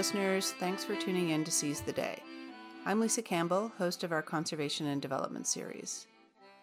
listeners. 0.00 0.52
Thanks 0.52 0.82
for 0.82 0.96
tuning 0.96 1.28
in 1.28 1.44
to 1.44 1.50
Seize 1.50 1.82
the 1.82 1.92
Day. 1.92 2.22
I'm 2.86 3.00
Lisa 3.00 3.20
Campbell, 3.20 3.70
host 3.76 4.02
of 4.02 4.12
our 4.12 4.22
Conservation 4.22 4.86
and 4.86 5.02
Development 5.02 5.46
series. 5.46 6.06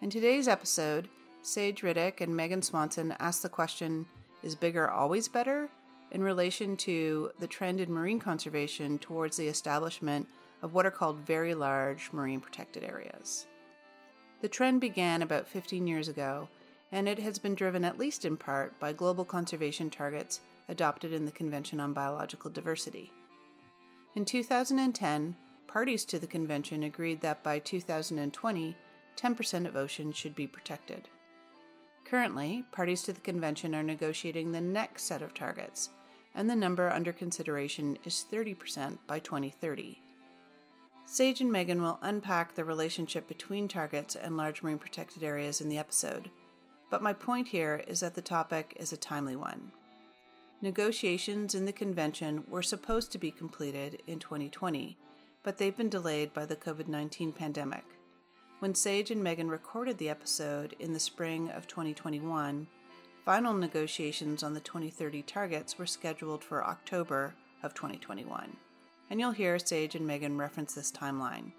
In 0.02 0.10
today's 0.10 0.48
episode, 0.48 1.08
Sage 1.44 1.84
Riddick 1.84 2.20
and 2.20 2.36
Megan 2.36 2.64
Swanson 2.64 3.14
ask 3.20 3.44
the 3.44 3.48
question 3.48 4.08
Is 4.42 4.56
bigger 4.56 4.90
always 4.90 5.28
better? 5.28 5.70
in 6.10 6.24
relation 6.24 6.76
to 6.78 7.30
the 7.38 7.46
trend 7.46 7.80
in 7.80 7.94
marine 7.94 8.20
conservation 8.20 8.98
towards 8.98 9.38
the 9.38 9.48
establishment 9.48 10.28
of 10.64 10.74
what 10.74 10.88
are 10.88 10.90
called 10.90 11.20
very 11.20 11.54
large 11.54 12.10
marine 12.12 12.40
protected 12.40 12.84
areas. 12.84 13.46
The 14.42 14.50
trend 14.50 14.82
began 14.82 15.22
about 15.22 15.48
15 15.48 15.86
years 15.86 16.08
ago, 16.08 16.50
and 16.92 17.08
it 17.08 17.20
has 17.20 17.38
been 17.38 17.54
driven 17.54 17.86
at 17.86 18.00
least 18.00 18.26
in 18.26 18.36
part 18.36 18.80
by 18.80 18.94
global 18.94 19.26
conservation 19.26 19.92
targets 19.92 20.40
adopted 20.70 21.14
in 21.14 21.26
the 21.26 21.32
Convention 21.32 21.80
on 21.80 21.94
Biological 21.94 22.50
Diversity. 22.50 23.12
In 24.18 24.26
2010, 24.26 25.36
parties 25.68 26.04
to 26.06 26.18
the 26.18 26.26
convention 26.26 26.82
agreed 26.82 27.22
that 27.22 27.44
by 27.44 27.60
2020, 27.60 28.76
10% 29.16 29.68
of 29.68 29.76
oceans 29.76 30.18
should 30.18 30.34
be 30.34 30.48
protected. 30.48 31.08
Currently, 32.04 32.66
parties 32.72 33.04
to 33.04 33.14
the 33.14 33.22
convention 33.22 33.76
are 33.76 33.84
negotiating 33.84 34.52
the 34.52 34.60
next 34.60 35.04
set 35.04 35.22
of 35.22 35.36
targets, 35.36 35.92
and 36.34 36.50
the 36.50 36.56
number 36.56 36.90
under 36.90 37.14
consideration 37.14 37.96
is 38.06 38.26
30% 38.32 38.98
by 39.06 39.20
2030. 39.20 40.02
Sage 41.06 41.42
and 41.42 41.52
Megan 41.52 41.84
will 41.84 42.00
unpack 42.02 42.56
the 42.56 42.66
relationship 42.66 43.28
between 43.28 43.68
targets 43.68 44.16
and 44.16 44.36
large 44.36 44.64
marine 44.64 44.80
protected 44.80 45.22
areas 45.22 45.62
in 45.62 45.70
the 45.70 45.78
episode, 45.78 46.32
but 46.90 47.04
my 47.04 47.14
point 47.14 47.50
here 47.50 47.84
is 47.88 48.00
that 48.00 48.16
the 48.16 48.24
topic 48.24 48.76
is 48.80 48.92
a 48.92 48.98
timely 48.98 49.36
one. 49.36 49.72
Negotiations 50.60 51.54
in 51.54 51.66
the 51.66 51.72
convention 51.72 52.44
were 52.50 52.64
supposed 52.64 53.12
to 53.12 53.20
be 53.20 53.30
completed 53.30 54.02
in 54.08 54.18
2020, 54.18 54.98
but 55.44 55.60
they've 55.60 55.78
been 55.78 55.88
delayed 55.88 56.34
by 56.34 56.48
the 56.48 56.56
COVID 56.56 56.88
19 56.88 57.32
pandemic. 57.32 57.84
When 58.58 58.74
Sage 58.74 59.12
and 59.12 59.24
Megan 59.24 59.50
recorded 59.50 60.00
the 60.00 60.10
episode 60.10 60.76
in 60.80 60.94
the 60.94 61.00
spring 61.00 61.52
of 61.52 61.68
2021, 61.68 62.66
final 63.24 63.54
negotiations 63.54 64.42
on 64.42 64.56
the 64.56 64.60
2030 64.60 65.22
targets 65.22 65.78
were 65.78 65.86
scheduled 65.86 66.44
for 66.44 66.66
October 66.66 67.36
of 67.62 67.76
2021. 67.76 68.58
And 69.12 69.20
you'll 69.20 69.32
hear 69.32 69.60
Sage 69.60 69.94
and 69.94 70.08
Megan 70.08 70.40
reference 70.40 70.74
this 70.74 70.92
timeline. 70.92 71.52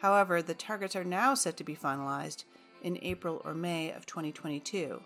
However, 0.00 0.40
the 0.40 0.54
targets 0.54 0.96
are 0.96 1.04
now 1.04 1.34
set 1.34 1.58
to 1.58 1.64
be 1.64 1.76
finalized 1.76 2.44
in 2.82 2.98
April 3.02 3.42
or 3.44 3.52
May 3.52 3.92
of 3.92 4.06
2022. 4.06 5.02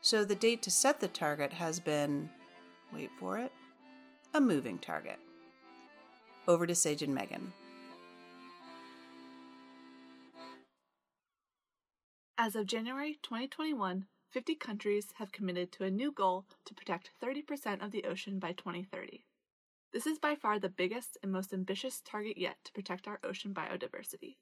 So 0.00 0.24
the 0.24 0.34
date 0.34 0.62
to 0.62 0.70
set 0.70 1.00
the 1.00 1.08
target 1.08 1.52
has 1.52 1.78
been 1.78 2.30
wait 2.92 3.10
for 3.18 3.38
it, 3.38 3.52
a 4.34 4.40
moving 4.40 4.78
target. 4.78 5.18
Over 6.46 6.66
to 6.66 6.74
Sage 6.74 7.02
and 7.02 7.14
Megan. 7.14 7.52
As 12.36 12.54
of 12.54 12.66
January 12.66 13.18
2021, 13.22 14.06
50 14.30 14.54
countries 14.54 15.08
have 15.16 15.32
committed 15.32 15.72
to 15.72 15.84
a 15.84 15.90
new 15.90 16.12
goal 16.12 16.46
to 16.66 16.74
protect 16.74 17.10
30% 17.22 17.84
of 17.84 17.90
the 17.90 18.04
ocean 18.04 18.38
by 18.38 18.52
2030. 18.52 19.24
This 19.92 20.06
is 20.06 20.18
by 20.18 20.34
far 20.34 20.58
the 20.58 20.68
biggest 20.68 21.16
and 21.22 21.32
most 21.32 21.52
ambitious 21.52 22.00
target 22.04 22.36
yet 22.36 22.56
to 22.64 22.72
protect 22.72 23.08
our 23.08 23.18
ocean 23.24 23.54
biodiversity. 23.54 24.36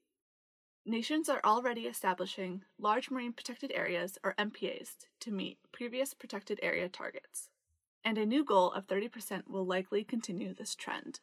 Nations 0.85 1.29
are 1.29 1.41
already 1.45 1.83
establishing 1.83 2.63
large 2.79 3.11
marine 3.11 3.33
protected 3.33 3.73
areas, 3.75 4.19
or 4.23 4.35
MPAs, 4.39 4.91
to 5.21 5.33
meet 5.33 5.59
previous 5.73 6.15
protected 6.15 6.61
area 6.63 6.89
targets 6.89 7.49
and 8.07 8.19
a 8.19 8.25
new 8.25 8.45
goal 8.45 8.71
of 8.71 8.87
30% 8.87 9.49
will 9.49 9.67
likely 9.67 10.05
continue 10.05 10.55
this 10.55 10.77
trend. 10.77 11.19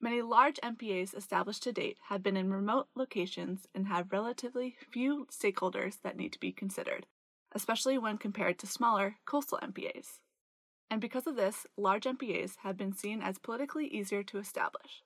Many 0.00 0.22
large 0.22 0.60
MPAs 0.62 1.12
established 1.12 1.64
to 1.64 1.72
date 1.72 1.98
have 2.08 2.22
been 2.22 2.36
in 2.36 2.52
remote 2.52 2.86
locations 2.94 3.66
and 3.74 3.88
have 3.88 4.12
relatively 4.12 4.76
few 4.92 5.26
stakeholders 5.28 6.00
that 6.02 6.16
need 6.16 6.32
to 6.32 6.38
be 6.38 6.52
considered, 6.52 7.06
especially 7.50 7.98
when 7.98 8.16
compared 8.16 8.60
to 8.60 8.66
smaller 8.68 9.16
coastal 9.26 9.58
MPAs. 9.60 10.20
And 10.88 11.00
because 11.00 11.26
of 11.26 11.34
this, 11.34 11.66
large 11.76 12.04
MPAs 12.04 12.58
have 12.62 12.76
been 12.76 12.92
seen 12.92 13.20
as 13.20 13.38
politically 13.38 13.88
easier 13.88 14.22
to 14.22 14.38
establish. 14.38 15.02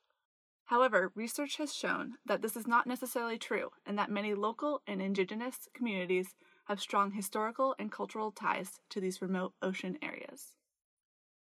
However, 0.65 1.11
research 1.15 1.57
has 1.57 1.73
shown 1.73 2.17
that 2.27 2.43
this 2.43 2.55
is 2.55 2.67
not 2.67 2.85
necessarily 2.85 3.39
true 3.39 3.71
and 3.83 3.97
that 3.97 4.11
many 4.11 4.35
local 4.35 4.83
and 4.85 5.01
indigenous 5.01 5.67
communities 5.73 6.35
have 6.65 6.79
strong 6.79 7.13
historical 7.13 7.73
and 7.79 7.91
cultural 7.91 8.31
ties 8.31 8.79
to 8.91 9.01
these 9.01 9.23
remote 9.23 9.53
ocean 9.63 9.97
areas. 10.03 10.53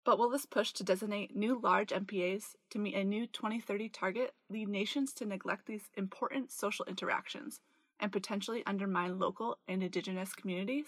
But 0.07 0.17
will 0.17 0.29
this 0.29 0.45
push 0.45 0.71
to 0.71 0.85
designate 0.85 1.35
new 1.35 1.59
large 1.61 1.89
MPAs 1.89 2.55
to 2.69 2.79
meet 2.79 2.95
a 2.95 3.03
new 3.03 3.27
2030 3.27 3.89
target 3.89 4.33
lead 4.49 4.69
nations 4.69 5.11
to 5.15 5.25
neglect 5.25 5.65
these 5.65 5.89
important 5.97 6.49
social 6.49 6.85
interactions 6.85 7.59
and 7.99 8.09
potentially 8.09 8.63
undermine 8.65 9.19
local 9.19 9.57
and 9.67 9.83
indigenous 9.83 10.31
communities? 10.31 10.85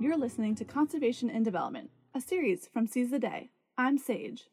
You're 0.00 0.18
listening 0.18 0.56
to 0.56 0.64
Conservation 0.64 1.30
and 1.30 1.44
Development, 1.44 1.92
a 2.12 2.20
series 2.20 2.66
from 2.72 2.88
Seize 2.88 3.12
the 3.12 3.20
Day. 3.20 3.50
I'm 3.76 3.98
Sage. 3.98 4.48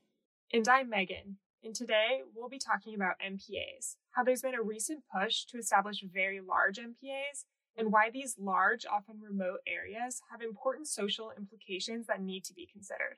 And 0.53 0.67
I'm 0.67 0.91
Megan. 0.91 1.37
And 1.65 1.73
today 1.73 2.21
we'll 2.35 2.47
be 2.47 2.59
talking 2.59 2.93
about 2.93 3.15
MPAs, 3.19 3.95
how 4.11 4.23
there's 4.23 4.43
been 4.43 4.53
a 4.53 4.61
recent 4.61 5.03
push 5.11 5.45
to 5.45 5.57
establish 5.57 6.03
very 6.13 6.39
large 6.39 6.77
MPAs, 6.77 7.45
and 7.75 7.91
why 7.91 8.11
these 8.11 8.35
large, 8.37 8.85
often 8.85 9.19
remote 9.19 9.61
areas 9.65 10.21
have 10.29 10.43
important 10.43 10.87
social 10.87 11.31
implications 11.35 12.05
that 12.05 12.21
need 12.21 12.43
to 12.43 12.53
be 12.53 12.69
considered. 12.71 13.17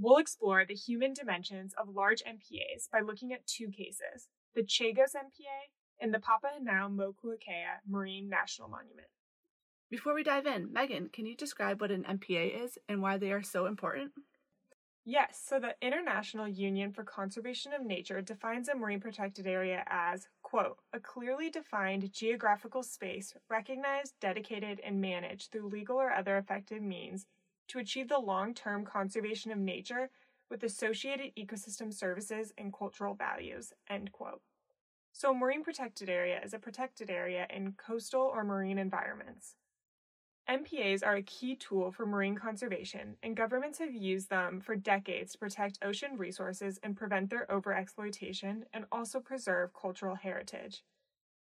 We'll 0.00 0.16
explore 0.16 0.64
the 0.64 0.74
human 0.74 1.12
dimensions 1.12 1.74
of 1.78 1.94
large 1.94 2.22
MPAs 2.22 2.90
by 2.90 3.00
looking 3.00 3.34
at 3.34 3.46
two 3.46 3.68
cases 3.68 4.28
the 4.54 4.62
Chagos 4.62 5.14
MPA 5.14 5.68
and 6.00 6.14
the 6.14 6.18
Papahanaumokuakea 6.18 7.82
Marine 7.86 8.30
National 8.30 8.68
Monument. 8.68 9.08
Before 9.90 10.14
we 10.14 10.22
dive 10.22 10.46
in, 10.46 10.72
Megan, 10.72 11.10
can 11.12 11.26
you 11.26 11.36
describe 11.36 11.82
what 11.82 11.90
an 11.90 12.04
MPA 12.04 12.64
is 12.64 12.78
and 12.88 13.02
why 13.02 13.18
they 13.18 13.30
are 13.30 13.42
so 13.42 13.66
important? 13.66 14.12
Yes, 15.06 15.42
so 15.46 15.60
the 15.60 15.76
International 15.82 16.48
Union 16.48 16.90
for 16.90 17.04
Conservation 17.04 17.74
of 17.74 17.84
Nature 17.84 18.22
defines 18.22 18.68
a 18.68 18.74
marine 18.74 19.00
protected 19.00 19.46
area 19.46 19.84
as, 19.86 20.28
quote, 20.42 20.78
a 20.94 21.00
clearly 21.00 21.50
defined 21.50 22.10
geographical 22.10 22.82
space 22.82 23.34
recognized, 23.50 24.14
dedicated, 24.20 24.80
and 24.80 25.02
managed 25.02 25.52
through 25.52 25.68
legal 25.68 25.96
or 25.96 26.10
other 26.10 26.38
effective 26.38 26.80
means 26.80 27.26
to 27.68 27.78
achieve 27.78 28.08
the 28.08 28.18
long 28.18 28.54
term 28.54 28.84
conservation 28.86 29.52
of 29.52 29.58
nature 29.58 30.08
with 30.50 30.64
associated 30.64 31.34
ecosystem 31.36 31.92
services 31.92 32.54
and 32.56 32.72
cultural 32.72 33.14
values, 33.14 33.74
end 33.90 34.10
quote. 34.10 34.40
So, 35.12 35.32
a 35.32 35.34
marine 35.34 35.64
protected 35.64 36.08
area 36.08 36.40
is 36.42 36.54
a 36.54 36.58
protected 36.58 37.10
area 37.10 37.46
in 37.50 37.72
coastal 37.72 38.22
or 38.22 38.42
marine 38.42 38.78
environments. 38.78 39.56
MPAs 40.48 41.02
are 41.02 41.16
a 41.16 41.22
key 41.22 41.56
tool 41.56 41.90
for 41.90 42.04
marine 42.04 42.36
conservation, 42.36 43.16
and 43.22 43.34
governments 43.34 43.78
have 43.78 43.94
used 43.94 44.28
them 44.28 44.60
for 44.60 44.76
decades 44.76 45.32
to 45.32 45.38
protect 45.38 45.78
ocean 45.82 46.18
resources 46.18 46.78
and 46.82 46.94
prevent 46.94 47.30
their 47.30 47.46
overexploitation 47.46 48.64
and 48.74 48.84
also 48.92 49.20
preserve 49.20 49.72
cultural 49.72 50.16
heritage. 50.16 50.84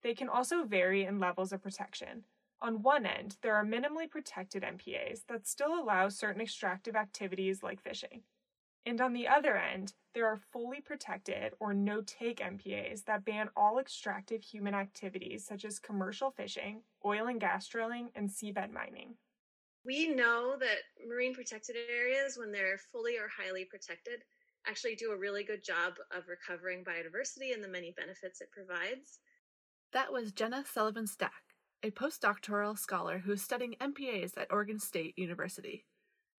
They 0.04 0.14
can 0.14 0.30
also 0.30 0.64
vary 0.64 1.06
in 1.06 1.20
levels 1.20 1.52
of 1.52 1.64
protection. 1.64 2.26
On 2.62 2.84
one 2.84 3.08
end, 3.08 3.38
there 3.42 3.56
are 3.56 3.66
minimally 3.66 4.08
protected 4.08 4.62
MPAs 4.62 5.26
that 5.28 5.48
still 5.48 5.74
allow 5.74 6.10
certain 6.10 6.42
extractive 6.42 6.96
activities 6.96 7.64
like 7.64 7.82
fishing. 7.82 8.22
And 8.86 9.00
on 9.00 9.14
the 9.14 9.28
other 9.28 9.56
end, 9.56 9.94
there 10.14 10.28
are 10.28 10.42
fully 10.52 10.82
protected 10.82 11.54
or 11.60 11.74
no 11.74 12.02
take 12.02 12.40
MPAs 12.40 13.06
that 13.06 13.24
ban 13.24 13.50
all 13.56 13.80
extractive 13.80 14.44
human 14.44 14.74
activities 14.74 15.46
such 15.46 15.64
as 15.64 15.80
commercial 15.80 16.32
fishing, 16.32 16.82
oil 17.06 17.28
and 17.28 17.40
gas 17.40 17.68
drilling, 17.68 18.10
and 18.16 18.30
seabed 18.30 18.72
mining. 18.72 19.16
We 19.86 20.10
know 20.10 20.56
that 20.60 21.08
marine 21.08 21.34
protected 21.34 21.76
areas, 21.90 22.38
when 22.38 22.52
they're 22.52 22.78
fully 22.92 23.18
or 23.18 23.28
highly 23.28 23.66
protected, 23.66 24.24
actually 24.66 24.96
do 24.96 25.12
a 25.12 25.18
really 25.18 25.44
good 25.44 25.64
job 25.64 25.94
of 26.16 26.28
recovering 26.28 26.84
biodiversity 26.84 27.54
and 27.54 27.64
the 27.64 27.68
many 27.68 27.94
benefits 27.98 28.42
it 28.42 28.52
provides. 28.52 29.20
That 29.92 30.12
was 30.12 30.32
Jenna 30.32 30.64
Sullivan 30.72 31.08
Stack, 31.08 31.32
a 31.84 31.92
postdoctoral 31.92 32.78
scholar 32.78 33.20
who 33.20 33.34
is 33.34 33.42
studying 33.42 33.76
MPAs 33.82 34.38
at 34.38 34.52
Oregon 34.52 34.80
State 34.80 35.18
University 35.18 35.86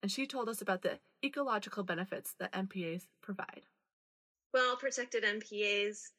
and 0.01 0.11
she 0.11 0.27
told 0.27 0.49
us 0.49 0.61
about 0.61 0.81
the 0.81 0.99
ecological 1.23 1.83
benefits 1.83 2.33
that 2.39 2.53
MPAs 2.53 3.07
provide. 3.21 3.65
Well 4.53 4.75
protected 4.75 5.23
MPAs 5.23 6.11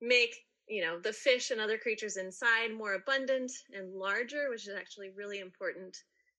make 0.00 0.34
you 0.68 0.82
know 0.82 0.98
the 1.00 1.12
fish 1.12 1.50
and 1.50 1.60
other 1.60 1.78
creatures 1.78 2.16
inside 2.16 2.72
more 2.72 2.94
abundant 2.94 3.52
and 3.72 3.94
larger, 3.94 4.48
which 4.50 4.68
is 4.68 4.74
actually 4.74 5.10
really 5.10 5.40
important 5.40 5.96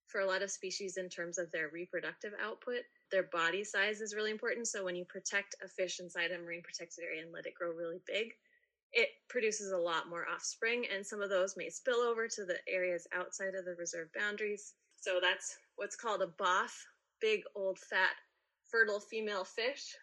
for 0.07 0.21
a 0.21 0.27
lot 0.27 0.41
of 0.41 0.51
species 0.51 0.97
in 0.97 1.07
terms 1.07 1.37
of 1.37 1.51
their 1.51 1.69
reproductive 1.69 2.33
output. 2.41 2.81
Their 3.11 3.23
body 3.23 3.63
size 3.63 4.01
is 4.01 4.13
really 4.13 4.31
important. 4.31 4.67
So 4.67 4.83
when 4.83 4.95
you 4.95 5.05
protect 5.05 5.55
a 5.63 5.67
fish 5.67 5.99
inside 5.99 6.31
a 6.31 6.37
marine 6.37 6.61
protected 6.61 7.05
area 7.05 7.23
and 7.23 7.31
let 7.31 7.45
it 7.45 7.53
grow 7.53 7.71
really 7.71 8.01
big, 8.05 8.33
it 8.93 9.09
produces 9.29 9.71
a 9.71 9.77
lot 9.77 10.09
more 10.09 10.27
offspring, 10.27 10.85
and 10.93 11.05
some 11.05 11.21
of 11.21 11.29
those 11.29 11.55
may 11.55 11.69
spill 11.69 11.99
over 12.01 12.27
to 12.27 12.45
the 12.45 12.57
areas 12.67 13.07
outside 13.13 13.55
of 13.55 13.63
the 13.63 13.75
reserve 13.75 14.09
boundaries. 14.13 14.73
So 15.01 15.17
that's 15.19 15.57
what's 15.77 15.95
called 15.95 16.21
a 16.21 16.27
BOF, 16.27 16.85
big 17.19 17.41
old 17.55 17.79
fat 17.79 18.13
fertile 18.69 18.99
female 18.99 19.43
fish. 19.43 19.95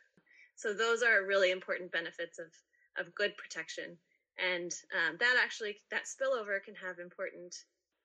So 0.56 0.74
those 0.74 1.02
are 1.04 1.24
really 1.24 1.50
important 1.52 1.92
benefits 1.92 2.38
of 2.38 2.52
of 2.98 3.14
good 3.14 3.36
protection, 3.36 3.96
and 4.38 4.74
um, 4.90 5.16
that 5.20 5.36
actually 5.40 5.76
that 5.92 6.02
spillover 6.06 6.62
can 6.64 6.74
have 6.74 6.98
important 6.98 7.54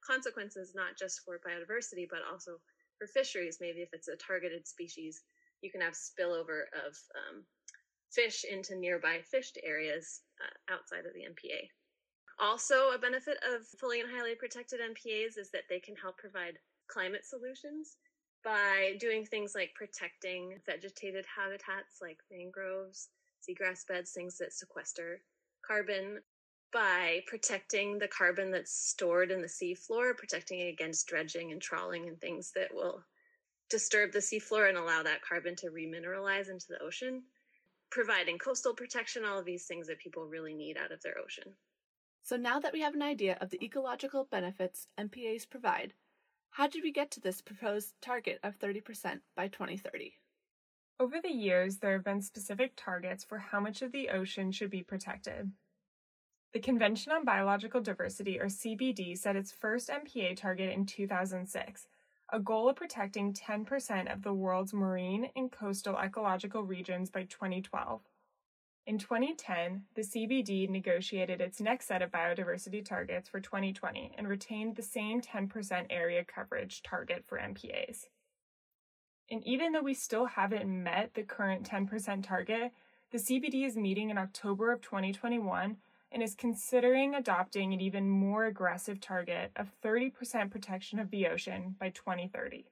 consequences 0.06 0.74
not 0.75 0.95
just 0.98 1.22
for 1.25 1.40
biodiversity 1.40 2.06
but 2.07 2.19
also 2.31 2.60
for 3.00 3.07
fisheries. 3.07 3.57
Maybe 3.60 3.81
if 3.81 3.89
it's 3.92 4.07
a 4.07 4.16
targeted 4.16 4.68
species, 4.68 5.24
you 5.62 5.72
can 5.72 5.81
have 5.81 5.94
spillover 5.94 6.69
of 6.86 6.94
um, 7.18 7.44
fish 8.12 8.44
into 8.44 8.75
nearby 8.75 9.22
fished 9.31 9.57
areas 9.63 10.22
uh, 10.39 10.74
outside 10.74 11.07
of 11.07 11.13
the 11.13 11.25
MPA. 11.25 11.69
Also, 12.39 12.92
a 12.92 13.00
benefit 13.00 13.38
of 13.50 13.66
fully 13.80 14.00
and 14.00 14.12
highly 14.12 14.36
protected 14.36 14.80
MPAs 14.80 15.39
is 15.39 15.50
that 15.51 15.63
they 15.69 15.80
can 15.80 15.96
help 15.96 16.18
provide 16.18 16.60
climate 16.94 17.25
solutions 17.25 17.98
by 18.44 18.95
doing 19.00 19.25
things 19.25 19.54
like 19.56 19.74
protecting 19.74 20.60
vegetated 20.66 21.25
habitats 21.25 22.00
like 22.01 22.18
mangroves, 22.30 23.10
seagrass 23.42 23.88
beds, 23.88 24.12
things 24.12 24.38
that 24.38 24.54
sequester 24.54 25.22
carbon, 25.66 26.19
by 26.74 27.22
protecting 27.28 27.98
the 28.00 28.07
carbon 28.07 28.51
that's 28.51 28.90
stored 28.90 29.31
in 29.31 29.42
the 29.42 29.48
seafloor, 29.48 30.18
protecting 30.18 30.60
it 30.60 30.74
against 30.74 31.07
dredging 31.07 31.51
and 31.51 31.62
trawling 31.62 32.07
and 32.07 32.19
things 32.19 32.51
that 32.56 32.74
will 32.74 33.04
disturb 33.69 34.12
the 34.12 34.19
seafloor 34.19 34.68
and 34.68 34.78
allow 34.78 35.04
that 35.04 35.22
carbon 35.22 35.56
to 35.56 35.68
remineralize 35.68 36.50
into 36.50 36.66
the 36.69 36.81
ocean, 36.84 37.24
providing 37.92 38.38
coastal 38.38 38.74
protection, 38.74 39.24
all 39.24 39.39
of 39.39 39.46
these 39.46 39.66
things 39.66 39.88
that 39.88 40.00
people 40.00 40.25
really 40.25 40.54
need 40.54 40.78
out 40.78 40.92
of 40.92 41.01
their 41.01 41.18
ocean. 41.24 41.54
So 42.24 42.38
now 42.38 42.60
that 42.60 42.74
we 42.74 42.81
have 42.81 42.96
an 42.96 43.01
idea 43.01 43.38
of 43.39 43.50
the 43.50 43.63
ecological 43.63 44.28
benefits 44.30 44.88
MPAs 45.00 45.50
provide, 45.50 45.94
how 46.54 46.68
did 46.68 46.84
we 46.84 46.92
get 46.92 47.10
to 47.10 47.20
this 47.20 47.42
proposed 47.42 47.96
target 48.00 48.40
of 48.44 48.60
30% 48.60 49.22
by 49.36 49.48
2030? 49.48 50.14
Over 51.00 51.20
the 51.20 51.34
years, 51.34 51.78
there 51.78 51.94
have 51.94 52.04
been 52.04 52.22
specific 52.22 52.74
targets 52.78 53.24
for 53.24 53.40
how 53.40 53.60
much 53.60 53.82
of 53.82 53.92
the 53.92 54.10
ocean 54.10 54.52
should 54.52 54.70
be 54.70 54.84
protected. 54.84 55.52
The 56.54 56.60
Convention 56.60 57.12
on 57.12 57.26
Biological 57.26 57.82
Diversity, 57.82 58.40
or 58.40 58.46
CBD, 58.46 59.18
set 59.18 59.36
its 59.36 59.52
first 59.52 59.90
MPA 59.90 60.38
target 60.38 60.72
in 60.72 60.86
2006, 60.86 61.88
a 62.32 62.40
goal 62.40 62.70
of 62.70 62.76
protecting 62.76 63.34
10% 63.34 64.14
of 64.14 64.22
the 64.22 64.34
world's 64.34 64.76
marine 64.76 65.30
and 65.36 65.52
coastal 65.52 65.98
ecological 65.98 66.62
regions 66.62 67.10
by 67.10 67.24
2012. 67.24 68.02
In 68.86 68.98
2010, 68.98 69.84
the 69.96 70.02
CBD 70.02 70.70
negotiated 70.70 71.40
its 71.40 71.62
next 71.62 71.88
set 71.88 72.02
of 72.02 72.12
biodiversity 72.12 72.84
targets 72.84 73.30
for 73.30 73.40
2020 73.40 74.14
and 74.18 74.28
retained 74.28 74.76
the 74.76 74.82
same 74.82 75.22
10% 75.22 75.86
area 75.90 76.26
coverage 76.26 76.84
target 76.84 77.24
for 77.26 77.40
MPAs. 77.40 78.08
And 79.32 79.42
even 79.48 79.72
though 79.72 79.82
we 79.82 79.94
still 79.94 80.26
haven't 80.26 80.68
met 80.68 81.14
the 81.14 81.24
current 81.24 81.68
10% 81.70 82.24
target, 82.24 82.74
the 83.12 83.18
CBD 83.20 83.66
is 83.66 83.78
meeting 83.78 84.10
in 84.10 84.18
October 84.18 84.74
of 84.74 84.82
2021 84.82 85.78
and 86.12 86.22
is 86.22 86.36
considering 86.36 87.16
adopting 87.16 87.74
an 87.74 87.80
even 87.80 88.10
more 88.10 88.46
aggressive 88.46 89.00
target 89.00 89.52
of 89.56 89.72
30% 89.82 90.52
protection 90.52 91.00
of 91.00 91.10
the 91.10 91.26
ocean 91.28 91.76
by 91.80 91.90
2030. 91.90 92.66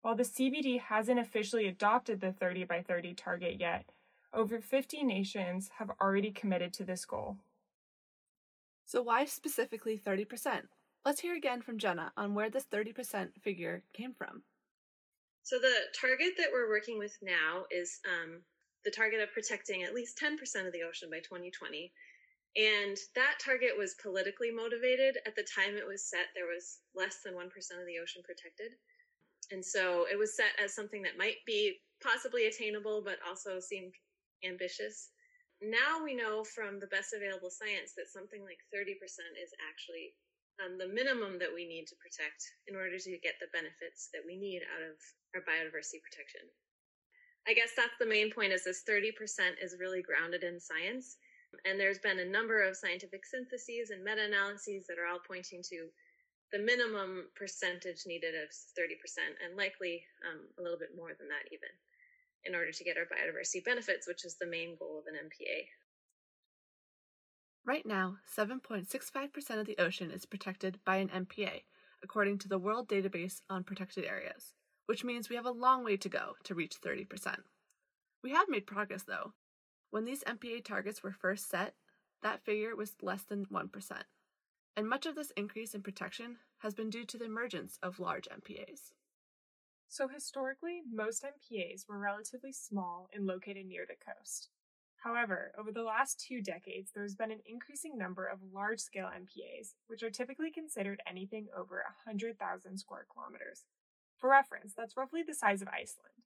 While 0.00 0.16
the 0.16 0.22
CBD 0.22 0.80
hasn't 0.80 1.20
officially 1.20 1.66
adopted 1.66 2.20
the 2.20 2.32
30 2.32 2.64
by 2.64 2.80
30 2.80 3.12
target 3.14 3.60
yet, 3.60 3.84
over 4.32 4.60
50 4.60 5.04
nations 5.04 5.70
have 5.78 5.90
already 6.00 6.30
committed 6.30 6.72
to 6.74 6.84
this 6.84 7.04
goal. 7.04 7.38
So, 8.84 9.02
why 9.02 9.24
specifically 9.24 9.98
30%? 9.98 10.62
Let's 11.04 11.20
hear 11.20 11.36
again 11.36 11.62
from 11.62 11.78
Jenna 11.78 12.12
on 12.16 12.34
where 12.34 12.50
this 12.50 12.66
30% 12.66 13.30
figure 13.40 13.82
came 13.92 14.14
from. 14.14 14.42
So, 15.42 15.58
the 15.58 15.74
target 15.98 16.34
that 16.38 16.48
we're 16.52 16.68
working 16.68 16.98
with 16.98 17.16
now 17.22 17.64
is 17.70 18.00
um, 18.06 18.40
the 18.84 18.90
target 18.90 19.20
of 19.20 19.32
protecting 19.32 19.82
at 19.82 19.94
least 19.94 20.18
10% 20.18 20.32
of 20.66 20.72
the 20.72 20.82
ocean 20.82 21.10
by 21.10 21.18
2020. 21.18 21.92
And 22.56 22.96
that 23.14 23.38
target 23.44 23.76
was 23.76 23.94
politically 24.02 24.50
motivated. 24.50 25.18
At 25.26 25.36
the 25.36 25.44
time 25.44 25.76
it 25.76 25.86
was 25.86 26.08
set, 26.08 26.32
there 26.34 26.46
was 26.46 26.80
less 26.94 27.18
than 27.24 27.34
1% 27.34 27.44
of 27.44 27.86
the 27.86 28.00
ocean 28.02 28.22
protected. 28.24 28.72
And 29.50 29.64
so 29.64 30.06
it 30.10 30.18
was 30.18 30.34
set 30.34 30.52
as 30.62 30.74
something 30.74 31.02
that 31.02 31.18
might 31.18 31.44
be 31.46 31.76
possibly 32.02 32.46
attainable, 32.46 33.02
but 33.04 33.18
also 33.26 33.60
seemed 33.60 33.92
ambitious. 34.44 35.10
Now 35.58 36.02
we 36.02 36.14
know 36.14 36.44
from 36.44 36.78
the 36.78 36.90
best 36.90 37.14
available 37.14 37.50
science 37.50 37.94
that 37.98 38.12
something 38.12 38.42
like 38.46 38.62
30% 38.70 38.94
is 39.42 39.50
actually 39.58 40.14
um, 40.62 40.78
the 40.78 40.90
minimum 40.90 41.38
that 41.38 41.50
we 41.50 41.66
need 41.66 41.86
to 41.90 41.98
protect 42.02 42.46
in 42.66 42.74
order 42.74 42.98
to 42.98 43.22
get 43.22 43.38
the 43.38 43.50
benefits 43.54 44.10
that 44.14 44.22
we 44.22 44.38
need 44.38 44.62
out 44.74 44.82
of 44.82 44.94
our 45.34 45.42
biodiversity 45.42 46.02
protection. 46.02 46.46
I 47.46 47.54
guess 47.54 47.72
that's 47.74 47.96
the 47.98 48.06
main 48.06 48.30
point 48.30 48.52
is 48.52 48.62
this 48.62 48.84
30% 48.86 49.14
is 49.62 49.78
really 49.80 50.02
grounded 50.02 50.42
in 50.42 50.60
science. 50.60 51.16
And 51.64 51.80
there's 51.80 52.02
been 52.02 52.20
a 52.20 52.28
number 52.28 52.60
of 52.60 52.76
scientific 52.76 53.24
syntheses 53.24 53.88
and 53.88 54.04
meta-analyses 54.04 54.84
that 54.86 55.00
are 55.00 55.08
all 55.08 55.22
pointing 55.24 55.64
to 55.72 55.88
the 56.52 56.60
minimum 56.60 57.28
percentage 57.36 58.04
needed 58.04 58.34
of 58.36 58.48
30% 58.76 59.00
and 59.40 59.56
likely 59.56 60.04
um, 60.28 60.44
a 60.58 60.62
little 60.62 60.78
bit 60.78 60.96
more 60.96 61.12
than 61.16 61.28
that 61.28 61.48
even 61.52 61.72
in 62.44 62.54
order 62.54 62.72
to 62.72 62.84
get 62.84 62.96
our 62.96 63.04
biodiversity 63.04 63.64
benefits, 63.64 64.06
which 64.06 64.24
is 64.24 64.36
the 64.36 64.46
main 64.46 64.76
goal 64.78 64.98
of 64.98 65.06
an 65.06 65.14
MPA. 65.14 65.66
Right 67.64 67.84
now, 67.84 68.16
7.65% 68.36 69.60
of 69.60 69.66
the 69.66 69.76
ocean 69.78 70.10
is 70.10 70.24
protected 70.24 70.78
by 70.86 70.96
an 70.96 71.08
MPA, 71.08 71.64
according 72.02 72.38
to 72.38 72.48
the 72.48 72.58
World 72.58 72.88
Database 72.88 73.42
on 73.50 73.64
Protected 73.64 74.04
Areas, 74.04 74.54
which 74.86 75.04
means 75.04 75.28
we 75.28 75.36
have 75.36 75.46
a 75.46 75.50
long 75.50 75.84
way 75.84 75.96
to 75.98 76.08
go 76.08 76.36
to 76.44 76.54
reach 76.54 76.80
30%. 76.80 77.36
We 78.22 78.30
have 78.30 78.48
made 78.48 78.66
progress, 78.66 79.02
though. 79.02 79.34
When 79.90 80.04
these 80.04 80.24
MPA 80.24 80.64
targets 80.64 81.02
were 81.02 81.12
first 81.12 81.50
set, 81.50 81.74
that 82.22 82.44
figure 82.44 82.74
was 82.74 82.96
less 83.02 83.22
than 83.22 83.46
1%. 83.46 84.02
And 84.76 84.88
much 84.88 85.06
of 85.06 85.14
this 85.14 85.32
increase 85.36 85.74
in 85.74 85.82
protection 85.82 86.36
has 86.58 86.74
been 86.74 86.90
due 86.90 87.04
to 87.04 87.18
the 87.18 87.24
emergence 87.24 87.78
of 87.82 88.00
large 88.00 88.28
MPAs. 88.28 88.92
So, 89.88 90.06
historically, 90.06 90.82
most 90.92 91.24
MPAs 91.24 91.88
were 91.88 91.98
relatively 91.98 92.52
small 92.52 93.08
and 93.12 93.26
located 93.26 93.66
near 93.66 93.86
the 93.86 93.96
coast. 93.96 94.50
However, 95.02 95.52
over 95.58 95.72
the 95.72 95.82
last 95.82 96.20
two 96.20 96.42
decades, 96.42 96.90
there's 96.94 97.14
been 97.14 97.30
an 97.30 97.40
increasing 97.46 97.96
number 97.96 98.26
of 98.26 98.52
large 98.52 98.80
scale 98.80 99.06
MPAs, 99.06 99.74
which 99.86 100.02
are 100.02 100.10
typically 100.10 100.50
considered 100.50 101.00
anything 101.08 101.46
over 101.56 101.82
100,000 102.04 102.78
square 102.78 103.06
kilometers. 103.12 103.64
For 104.18 104.30
reference, 104.30 104.74
that's 104.76 104.96
roughly 104.96 105.22
the 105.22 105.34
size 105.34 105.62
of 105.62 105.68
Iceland. 105.68 106.24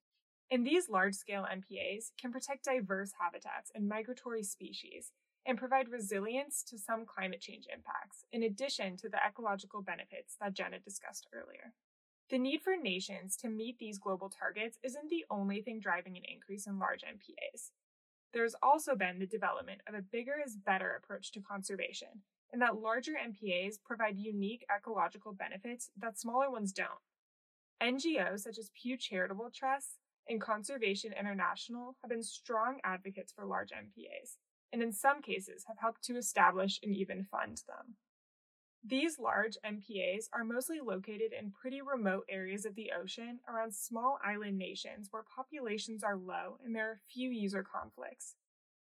And 0.51 0.65
these 0.67 0.89
large 0.89 1.15
scale 1.15 1.45
MPAs 1.49 2.11
can 2.19 2.31
protect 2.31 2.65
diverse 2.65 3.13
habitats 3.19 3.71
and 3.73 3.87
migratory 3.87 4.43
species 4.43 5.11
and 5.45 5.57
provide 5.57 5.89
resilience 5.89 6.63
to 6.63 6.77
some 6.77 7.05
climate 7.05 7.41
change 7.41 7.65
impacts, 7.73 8.25
in 8.31 8.43
addition 8.43 8.97
to 8.97 9.09
the 9.09 9.19
ecological 9.25 9.81
benefits 9.81 10.35
that 10.41 10.53
Jenna 10.53 10.79
discussed 10.79 11.27
earlier. 11.33 11.73
The 12.33 12.39
need 12.39 12.63
for 12.63 12.75
nations 12.75 13.37
to 13.41 13.47
meet 13.47 13.77
these 13.77 13.99
global 13.99 14.27
targets 14.27 14.79
isn't 14.81 15.09
the 15.11 15.23
only 15.29 15.61
thing 15.61 15.79
driving 15.79 16.17
an 16.17 16.23
increase 16.27 16.65
in 16.65 16.79
large 16.79 17.03
MPAs. 17.03 17.69
There's 18.33 18.55
also 18.63 18.95
been 18.95 19.19
the 19.19 19.27
development 19.27 19.81
of 19.87 19.93
a 19.93 20.01
bigger 20.01 20.37
is 20.43 20.55
better 20.55 20.95
approach 20.95 21.31
to 21.33 21.41
conservation, 21.41 22.23
and 22.51 22.59
that 22.59 22.81
larger 22.81 23.11
MPAs 23.11 23.75
provide 23.85 24.17
unique 24.17 24.65
ecological 24.75 25.33
benefits 25.33 25.91
that 25.95 26.17
smaller 26.17 26.49
ones 26.49 26.73
don't. 26.73 26.89
NGOs 27.79 28.39
such 28.39 28.57
as 28.57 28.71
Pew 28.81 28.97
Charitable 28.97 29.51
Trust 29.53 29.99
and 30.27 30.41
Conservation 30.41 31.13
International 31.13 31.97
have 32.01 32.09
been 32.09 32.23
strong 32.23 32.79
advocates 32.83 33.31
for 33.31 33.45
large 33.45 33.69
MPAs, 33.69 34.37
and 34.71 34.81
in 34.81 34.91
some 34.91 35.21
cases 35.21 35.65
have 35.67 35.77
helped 35.77 36.03
to 36.05 36.17
establish 36.17 36.79
and 36.81 36.95
even 36.95 37.25
fund 37.25 37.61
them. 37.67 37.97
These 38.85 39.17
large 39.17 39.57
MPAs 39.65 40.25
are 40.33 40.43
mostly 40.43 40.81
located 40.81 41.31
in 41.31 41.51
pretty 41.51 41.81
remote 41.81 42.25
areas 42.27 42.65
of 42.65 42.75
the 42.75 42.91
ocean 42.91 43.39
around 43.47 43.73
small 43.73 44.19
island 44.21 44.57
nations 44.57 45.07
where 45.09 45.23
populations 45.23 46.03
are 46.03 46.17
low 46.17 46.57
and 46.63 46.75
there 46.75 46.89
are 46.89 46.99
few 47.09 47.29
user 47.29 47.63
conflicts. 47.63 48.35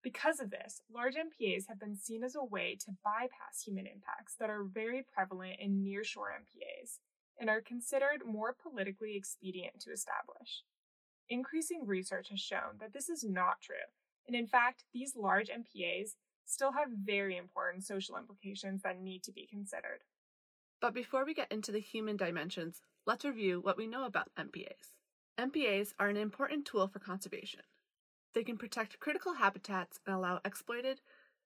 Because 0.02 0.38
of 0.38 0.50
this, 0.50 0.82
large 0.92 1.14
MPAs 1.14 1.64
have 1.68 1.80
been 1.80 1.96
seen 1.96 2.24
as 2.24 2.34
a 2.34 2.44
way 2.44 2.76
to 2.84 2.96
bypass 3.02 3.62
human 3.64 3.86
impacts 3.86 4.36
that 4.38 4.50
are 4.50 4.64
very 4.64 5.02
prevalent 5.02 5.56
in 5.58 5.82
nearshore 5.82 6.28
MPAs 6.28 6.98
and 7.40 7.48
are 7.48 7.62
considered 7.62 8.20
more 8.26 8.54
politically 8.54 9.16
expedient 9.16 9.80
to 9.80 9.92
establish. 9.92 10.62
Increasing 11.30 11.86
research 11.86 12.28
has 12.28 12.40
shown 12.40 12.78
that 12.80 12.92
this 12.92 13.08
is 13.08 13.24
not 13.24 13.62
true, 13.62 13.76
and 14.26 14.36
in 14.36 14.46
fact, 14.46 14.84
these 14.92 15.16
large 15.16 15.48
MPAs 15.48 16.16
still 16.46 16.72
have 16.72 16.88
very 17.04 17.36
important 17.36 17.84
social 17.84 18.16
implications 18.16 18.82
that 18.82 19.00
need 19.00 19.22
to 19.24 19.32
be 19.32 19.46
considered. 19.46 20.04
But 20.80 20.94
before 20.94 21.24
we 21.24 21.34
get 21.34 21.50
into 21.50 21.72
the 21.72 21.80
human 21.80 22.16
dimensions, 22.16 22.80
let's 23.06 23.24
review 23.24 23.60
what 23.60 23.76
we 23.76 23.86
know 23.86 24.04
about 24.04 24.30
MPAs. 24.38 24.94
MPAs 25.38 25.92
are 25.98 26.08
an 26.08 26.16
important 26.16 26.64
tool 26.64 26.88
for 26.88 26.98
conservation. 26.98 27.60
They 28.34 28.44
can 28.44 28.58
protect 28.58 29.00
critical 29.00 29.34
habitats 29.34 30.00
and 30.06 30.14
allow 30.14 30.40
exploited, 30.44 31.00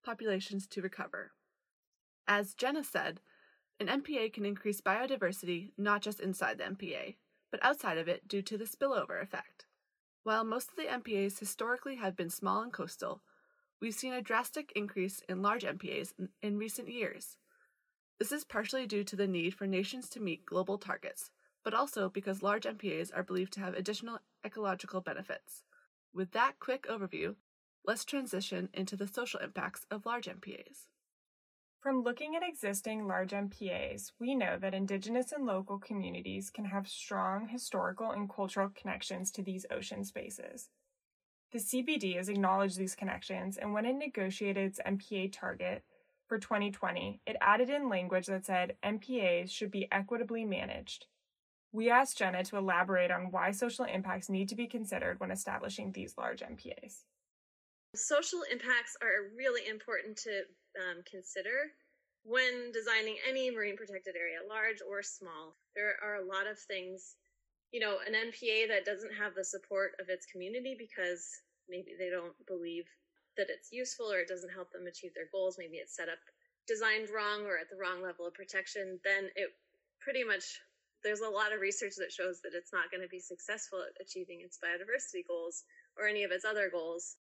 populations 0.04 0.66
to 0.69 0.83
recover. 0.83 1.33
As 2.26 2.54
Jenna 2.54 2.85
said, 2.85 3.21
an 3.78 3.87
MPA 3.87 4.33
can 4.33 4.45
increase 4.45 4.80
biodiversity 4.80 5.71
not 5.78 6.02
just 6.02 6.21
inside 6.21 6.59
the 6.59 6.64
MPA, 6.64 7.16
but 7.50 7.62
outside 7.62 7.99
of 7.99 8.09
it 8.09 8.28
due 8.28 8.42
to 8.42 8.59
the 8.59 8.64
spillover 8.64 9.23
effect. 9.23 9.66
While 10.23 10.45
most 10.45 10.71
of 10.71 10.76
the 10.76 10.85
MPAs 10.85 11.38
historically 11.38 11.97
have 11.97 12.16
been 12.16 12.30
small 12.30 12.62
and 12.62 12.73
coastal, 12.73 13.23
we've 13.81 13.95
seen 13.95 14.13
a 14.13 14.23
drastic 14.23 14.73
increase 14.77 15.23
in 15.29 15.43
large 15.43 15.65
MPAs 15.65 16.13
in, 16.43 16.59
recent 16.59 16.89
years. 16.89 17.37
This 18.19 18.33
is 18.33 18.45
partially 18.45 18.87
due 18.87 19.05
to 19.05 19.17
the 19.17 19.27
need 19.27 19.55
for 19.55 19.67
nations 19.67 20.09
to 20.11 20.21
meet 20.21 20.45
global 20.45 20.77
targets, 20.77 21.31
but 21.65 21.75
also 21.75 22.09
because 22.09 22.43
large 22.43 22.65
MPAs 22.65 23.11
are 23.15 23.23
believed 23.23 23.53
to 23.55 23.61
have 23.61 23.75
additional 23.75 24.19
ecological 24.45 25.01
benefits. 25.01 25.63
With 26.13 26.33
that 26.33 26.59
quick 26.59 26.87
overview, 26.89 27.37
let's 27.87 28.05
transition 28.05 28.69
into 28.75 28.97
the 28.97 29.07
social 29.07 29.41
impacts 29.41 29.87
of 29.91 30.05
large 30.05 30.27
MPAs. 30.27 30.89
From 31.81 32.03
looking 32.03 32.37
at 32.37 32.47
existing 32.47 33.07
large 33.07 33.31
MPAs, 33.31 34.13
we 34.21 34.35
know 34.35 34.59
that 34.59 34.75
Indigenous 34.75 35.33
and 35.33 35.47
local 35.47 35.79
communities 35.79 36.51
can 36.51 36.67
have 36.67 36.87
strong 36.87 37.49
historical 37.49 38.11
and 38.11 38.29
cultural 38.29 38.69
connections 38.69 39.31
to 39.31 39.43
these 39.43 39.65
ocean 39.71 40.05
spaces. 40.05 40.69
The 41.52 41.59
CBD 41.59 42.16
has 42.16 42.28
acknowledged 42.28 42.78
these 42.78 42.95
connections, 42.95 43.57
and 43.57 43.73
when 43.73 43.85
it 43.85 43.95
negotiated 43.95 44.64
its 44.64 44.80
MPA 44.87 45.33
target 45.33 45.83
for 46.28 46.38
2020, 46.38 47.21
it 47.26 47.37
added 47.40 47.69
in 47.71 47.88
language 47.88 48.26
that 48.26 48.47
said 48.47 48.76
MPAs 48.85 49.50
should 49.50 49.71
be 49.71 49.88
equitably 49.90 50.45
managed. 50.45 51.07
We 51.73 51.90
asked 51.90 52.19
Jenna 52.19 52.45
to 52.45 52.57
elaborate 52.57 53.11
on 53.11 53.33
why 53.33 53.50
social 53.50 53.85
impacts 53.85 54.28
need 54.28 54.49
to 54.50 54.54
be 54.54 54.69
considered 54.69 55.19
when 55.19 55.33
establishing 55.33 55.90
these 55.90 56.14
large 56.16 56.40
MPAs. 56.40 57.02
Social 57.97 58.42
impacts 58.50 58.97
are 59.02 59.35
really 59.37 59.69
important 59.69 60.16
to 60.19 60.30
um, 60.78 61.02
consider 61.11 61.73
when 62.23 62.71
designing 62.73 63.16
any 63.28 63.50
marine 63.50 63.76
protected 63.76 64.14
area, 64.14 64.38
large 64.49 64.78
or 64.88 65.02
small. 65.02 65.57
There 65.75 65.95
are 66.02 66.16
a 66.16 66.25
lot 66.25 66.47
of 66.47 66.59
things, 66.59 67.16
you 67.73 67.81
know, 67.81 67.99
an 68.07 68.15
MPA 68.15 68.69
that 68.69 68.85
doesn't 68.85 69.15
have 69.15 69.35
the 69.35 69.45
support 69.45 69.93
of 70.00 70.09
its 70.09 70.27
community 70.27 70.77
because 70.79 71.27
maybe 71.69 71.95
they 71.99 72.11
don't 72.11 72.35
believe 72.47 72.85
that 73.37 73.47
it's 73.49 73.71
useful 73.73 74.11
or 74.11 74.19
it 74.19 74.29
doesn't 74.29 74.53
help 74.53 74.73
them 74.73 74.87
achieve 74.87 75.12
their 75.15 75.31
goals. 75.31 75.57
Maybe 75.59 75.77
it's 75.77 75.95
set 75.95 76.09
up 76.09 76.19
designed 76.67 77.11
wrong 77.11 77.47
or 77.47 77.59
at 77.59 77.71
the 77.71 77.77
wrong 77.81 78.03
level 78.03 78.27
of 78.27 78.35
protection, 78.35 78.99
then 79.05 79.31
it 79.35 79.50
pretty 80.00 80.25
much 80.25 80.45
there's 81.03 81.21
a 81.21 81.29
lot 81.29 81.53
of 81.53 81.61
research 81.61 81.95
that 81.97 82.12
shows 82.12 82.41
that 82.43 82.55
it's 82.55 82.73
not 82.73 82.91
going 82.91 83.03
to 83.03 83.09
be 83.09 83.19
successful 83.19 83.81
at 83.81 84.00
achieving 84.00 84.41
its 84.45 84.59
biodiversity 84.62 85.27
goals 85.27 85.65
or 85.97 86.07
any 86.07 86.25
of 86.25 86.31
its 86.31 86.45
other 86.45 86.69
goals. 86.71 87.17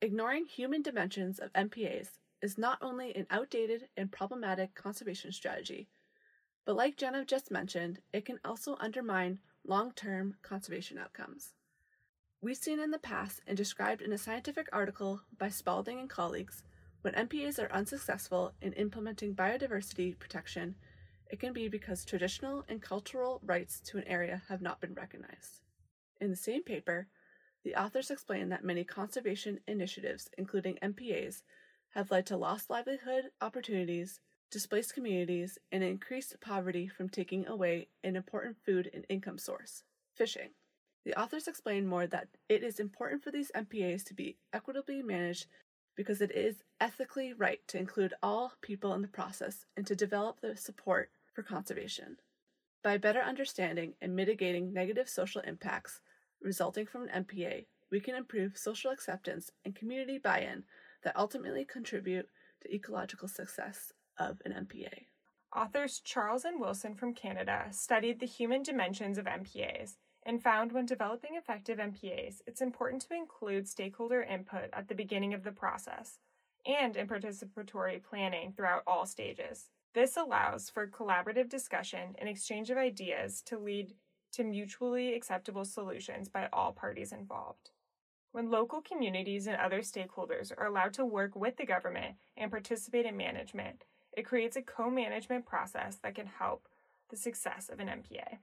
Ignoring 0.00 0.46
human 0.46 0.82
dimensions 0.82 1.38
of 1.38 1.52
MPAs 1.52 2.08
is 2.40 2.56
not 2.56 2.78
only 2.80 3.14
an 3.16 3.26
outdated 3.30 3.88
and 3.96 4.12
problematic 4.12 4.74
conservation 4.74 5.32
strategy, 5.32 5.88
but 6.64 6.76
like 6.76 6.96
Jenna 6.96 7.24
just 7.24 7.50
mentioned, 7.50 7.98
it 8.12 8.24
can 8.24 8.38
also 8.44 8.76
undermine 8.78 9.38
long 9.68 9.92
term 9.92 10.34
conservation 10.42 10.98
outcomes. 10.98 11.54
We've 12.40 12.56
seen 12.56 12.80
in 12.80 12.90
the 12.90 12.98
past 12.98 13.40
and 13.46 13.56
described 13.56 14.00
in 14.00 14.12
a 14.12 14.18
scientific 14.18 14.68
article 14.72 15.20
by 15.38 15.50
Spalding 15.50 16.00
and 16.00 16.08
colleagues 16.08 16.62
when 17.02 17.14
MPAs 17.14 17.62
are 17.62 17.72
unsuccessful 17.72 18.52
in 18.60 18.72
implementing 18.72 19.34
biodiversity 19.34 20.18
protection 20.18 20.74
it 21.30 21.38
can 21.38 21.52
be 21.52 21.68
because 21.68 22.04
traditional 22.04 22.64
and 22.68 22.80
cultural 22.80 23.40
rights 23.44 23.80
to 23.80 23.98
an 23.98 24.04
area 24.08 24.42
have 24.48 24.62
not 24.62 24.80
been 24.80 24.94
recognized. 24.94 25.60
In 26.20 26.30
the 26.30 26.36
same 26.36 26.62
paper, 26.62 27.08
the 27.64 27.74
authors 27.74 28.10
explain 28.10 28.48
that 28.48 28.64
many 28.64 28.82
conservation 28.82 29.60
initiatives, 29.66 30.30
including 30.38 30.78
MPAs, 30.82 31.42
have 31.90 32.10
led 32.10 32.24
to 32.26 32.36
lost 32.36 32.70
livelihood 32.70 33.24
opportunities, 33.40 34.20
displaced 34.50 34.94
communities, 34.94 35.58
and 35.70 35.82
increased 35.84 36.40
poverty 36.40 36.88
from 36.88 37.08
taking 37.08 37.46
away 37.46 37.88
an 38.02 38.16
important 38.16 38.56
food 38.64 38.90
and 38.94 39.04
income 39.08 39.38
source 39.38 39.82
fishing. 40.14 40.50
The 41.04 41.18
authors 41.18 41.48
explain 41.48 41.86
more 41.86 42.06
that 42.06 42.28
it 42.48 42.62
is 42.62 42.80
important 42.80 43.22
for 43.22 43.30
these 43.30 43.52
MPAs 43.54 44.04
to 44.06 44.14
be 44.14 44.36
equitably 44.52 45.02
managed 45.02 45.46
because 45.96 46.20
it 46.20 46.30
is 46.32 46.62
ethically 46.80 47.32
right 47.32 47.60
to 47.68 47.78
include 47.78 48.14
all 48.22 48.52
people 48.62 48.94
in 48.94 49.02
the 49.02 49.08
process 49.08 49.64
and 49.76 49.86
to 49.86 49.96
develop 49.96 50.40
the 50.40 50.56
support 50.56 51.10
for 51.34 51.42
conservation. 51.42 52.16
By 52.82 52.98
better 52.98 53.20
understanding 53.20 53.94
and 54.00 54.14
mitigating 54.14 54.72
negative 54.72 55.08
social 55.08 55.40
impacts 55.42 56.00
resulting 56.40 56.86
from 56.86 57.08
an 57.08 57.24
MPA, 57.24 57.66
we 57.90 58.00
can 58.00 58.14
improve 58.14 58.56
social 58.56 58.90
acceptance 58.90 59.50
and 59.64 59.74
community 59.74 60.18
buy 60.18 60.40
in 60.40 60.64
that 61.04 61.16
ultimately 61.16 61.64
contribute 61.64 62.28
to 62.62 62.74
ecological 62.74 63.28
success 63.28 63.92
of 64.18 64.40
an 64.44 64.52
MPA. 64.52 65.06
Authors 65.56 66.00
Charles 66.04 66.44
and 66.44 66.60
Wilson 66.60 66.94
from 66.94 67.14
Canada 67.14 67.68
studied 67.70 68.20
the 68.20 68.26
human 68.26 68.62
dimensions 68.62 69.16
of 69.16 69.24
MPAs 69.24 69.96
and 70.26 70.42
found 70.42 70.72
when 70.72 70.84
developing 70.84 71.36
effective 71.36 71.78
MPAs, 71.78 72.42
it's 72.46 72.60
important 72.60 73.02
to 73.02 73.14
include 73.14 73.66
stakeholder 73.66 74.22
input 74.22 74.68
at 74.72 74.88
the 74.88 74.94
beginning 74.94 75.32
of 75.32 75.44
the 75.44 75.52
process 75.52 76.18
and 76.66 76.96
in 76.96 77.06
participatory 77.06 78.02
planning 78.02 78.52
throughout 78.52 78.82
all 78.86 79.06
stages. 79.06 79.70
This 79.94 80.16
allows 80.16 80.68
for 80.68 80.86
collaborative 80.86 81.48
discussion 81.48 82.14
and 82.18 82.28
exchange 82.28 82.68
of 82.68 82.76
ideas 82.76 83.40
to 83.46 83.58
lead 83.58 83.94
to 84.32 84.44
mutually 84.44 85.14
acceptable 85.14 85.64
solutions 85.64 86.28
by 86.28 86.48
all 86.52 86.72
parties 86.72 87.12
involved. 87.12 87.70
When 88.32 88.50
local 88.50 88.82
communities 88.82 89.46
and 89.46 89.56
other 89.56 89.80
stakeholders 89.80 90.52
are 90.56 90.66
allowed 90.66 90.92
to 90.94 91.06
work 91.06 91.34
with 91.34 91.56
the 91.56 91.64
government 91.64 92.16
and 92.36 92.50
participate 92.50 93.06
in 93.06 93.16
management, 93.16 93.84
it 94.12 94.24
creates 94.24 94.56
a 94.56 94.62
co 94.62 94.90
management 94.90 95.46
process 95.46 95.96
that 96.02 96.14
can 96.14 96.26
help 96.26 96.68
the 97.10 97.16
success 97.16 97.68
of 97.68 97.80
an 97.80 97.88
MPA. 97.88 98.38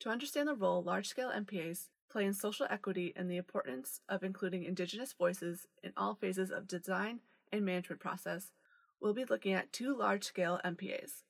To 0.00 0.08
understand 0.10 0.48
the 0.48 0.54
role 0.54 0.82
large 0.82 1.08
scale 1.08 1.30
MPAs 1.30 1.88
play 2.10 2.24
in 2.24 2.34
social 2.34 2.66
equity 2.68 3.12
and 3.16 3.30
the 3.30 3.36
importance 3.36 4.00
of 4.08 4.22
including 4.22 4.64
Indigenous 4.64 5.12
voices 5.12 5.66
in 5.82 5.92
all 5.96 6.14
phases 6.14 6.50
of 6.50 6.68
design 6.68 7.20
and 7.52 7.64
management 7.64 8.00
process, 8.00 8.52
we'll 9.00 9.14
be 9.14 9.24
looking 9.24 9.52
at 9.52 9.72
two 9.72 9.96
large 9.96 10.24
scale 10.24 10.60
MPAs 10.64 11.22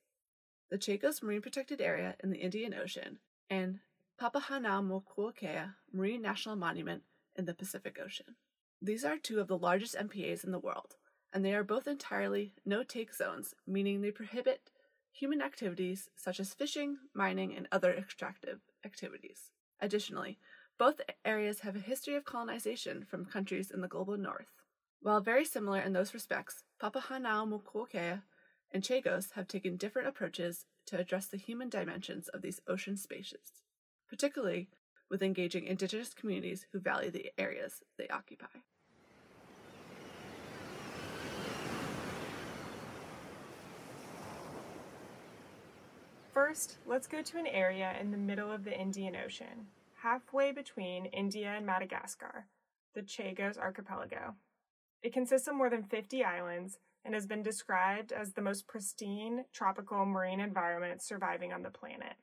the 0.69 0.79
Chagos 0.79 1.21
Marine 1.21 1.41
Protected 1.41 1.79
Area 1.79 2.15
in 2.23 2.31
the 2.31 2.39
Indian 2.39 2.73
Ocean 2.73 3.19
and 3.47 3.79
Papahanaumokuakea 4.19 5.75
Marine 5.91 6.21
National 6.21 6.55
Monument 6.55 7.03
in 7.35 7.45
the 7.45 7.53
Pacific 7.53 7.99
Ocean. 8.03 8.35
These 8.81 9.05
are 9.05 9.17
two 9.17 9.39
of 9.39 9.47
the 9.47 9.57
largest 9.57 9.95
MPAs 9.95 10.43
in 10.43 10.51
the 10.51 10.57
world, 10.57 10.95
and 11.33 11.43
they 11.43 11.53
are 11.53 11.63
both 11.63 11.87
entirely 11.87 12.53
no 12.65 12.83
take 12.83 13.13
zones, 13.13 13.55
meaning 13.65 14.01
they 14.01 14.11
prohibit 14.11 14.69
human 15.11 15.41
activities 15.41 16.09
such 16.15 16.39
as 16.39 16.53
fishing, 16.53 16.97
mining, 17.13 17.55
and 17.55 17.67
other 17.71 17.93
extractive 17.93 18.59
activities. 18.85 19.51
Additionally, 19.81 20.37
both 20.77 21.01
areas 21.25 21.59
have 21.61 21.75
a 21.75 21.79
history 21.79 22.15
of 22.15 22.23
colonization 22.23 23.05
from 23.09 23.25
countries 23.25 23.71
in 23.71 23.81
the 23.81 23.87
global 23.87 24.17
north. 24.17 24.51
While 25.01 25.21
very 25.21 25.45
similar 25.45 25.79
in 25.79 25.93
those 25.93 26.13
respects, 26.13 26.63
Papahanaumokuakea 26.81 28.21
and 28.71 28.83
Chagos 28.83 29.31
have 29.33 29.47
taken 29.47 29.75
different 29.77 30.07
approaches 30.07 30.65
to 30.87 30.97
address 30.97 31.27
the 31.27 31.37
human 31.37 31.69
dimensions 31.69 32.27
of 32.29 32.41
these 32.41 32.61
ocean 32.67 32.97
spaces, 32.97 33.61
particularly 34.07 34.69
with 35.09 35.21
engaging 35.21 35.65
indigenous 35.65 36.13
communities 36.13 36.65
who 36.71 36.79
value 36.79 37.11
the 37.11 37.31
areas 37.37 37.83
they 37.97 38.07
occupy. 38.07 38.47
First, 46.33 46.77
let's 46.87 47.05
go 47.05 47.21
to 47.21 47.37
an 47.37 47.45
area 47.45 47.93
in 48.01 48.09
the 48.09 48.17
middle 48.17 48.51
of 48.51 48.63
the 48.63 48.75
Indian 48.75 49.15
Ocean, 49.15 49.67
halfway 50.01 50.51
between 50.51 51.05
India 51.05 51.53
and 51.55 51.63
Madagascar, 51.63 52.47
the 52.95 53.03
Chagos 53.03 53.59
Archipelago. 53.59 54.33
It 55.03 55.13
consists 55.13 55.47
of 55.47 55.53
more 55.53 55.69
than 55.69 55.83
50 55.83 56.23
islands 56.23 56.79
and 57.05 57.13
has 57.13 57.27
been 57.27 57.43
described 57.43 58.11
as 58.11 58.33
the 58.33 58.41
most 58.41 58.65
pristine 58.65 59.45
tropical 59.53 60.05
marine 60.05 60.39
environment 60.39 61.03
surviving 61.03 61.53
on 61.53 61.61
the 61.61 61.69
planet. 61.69 62.15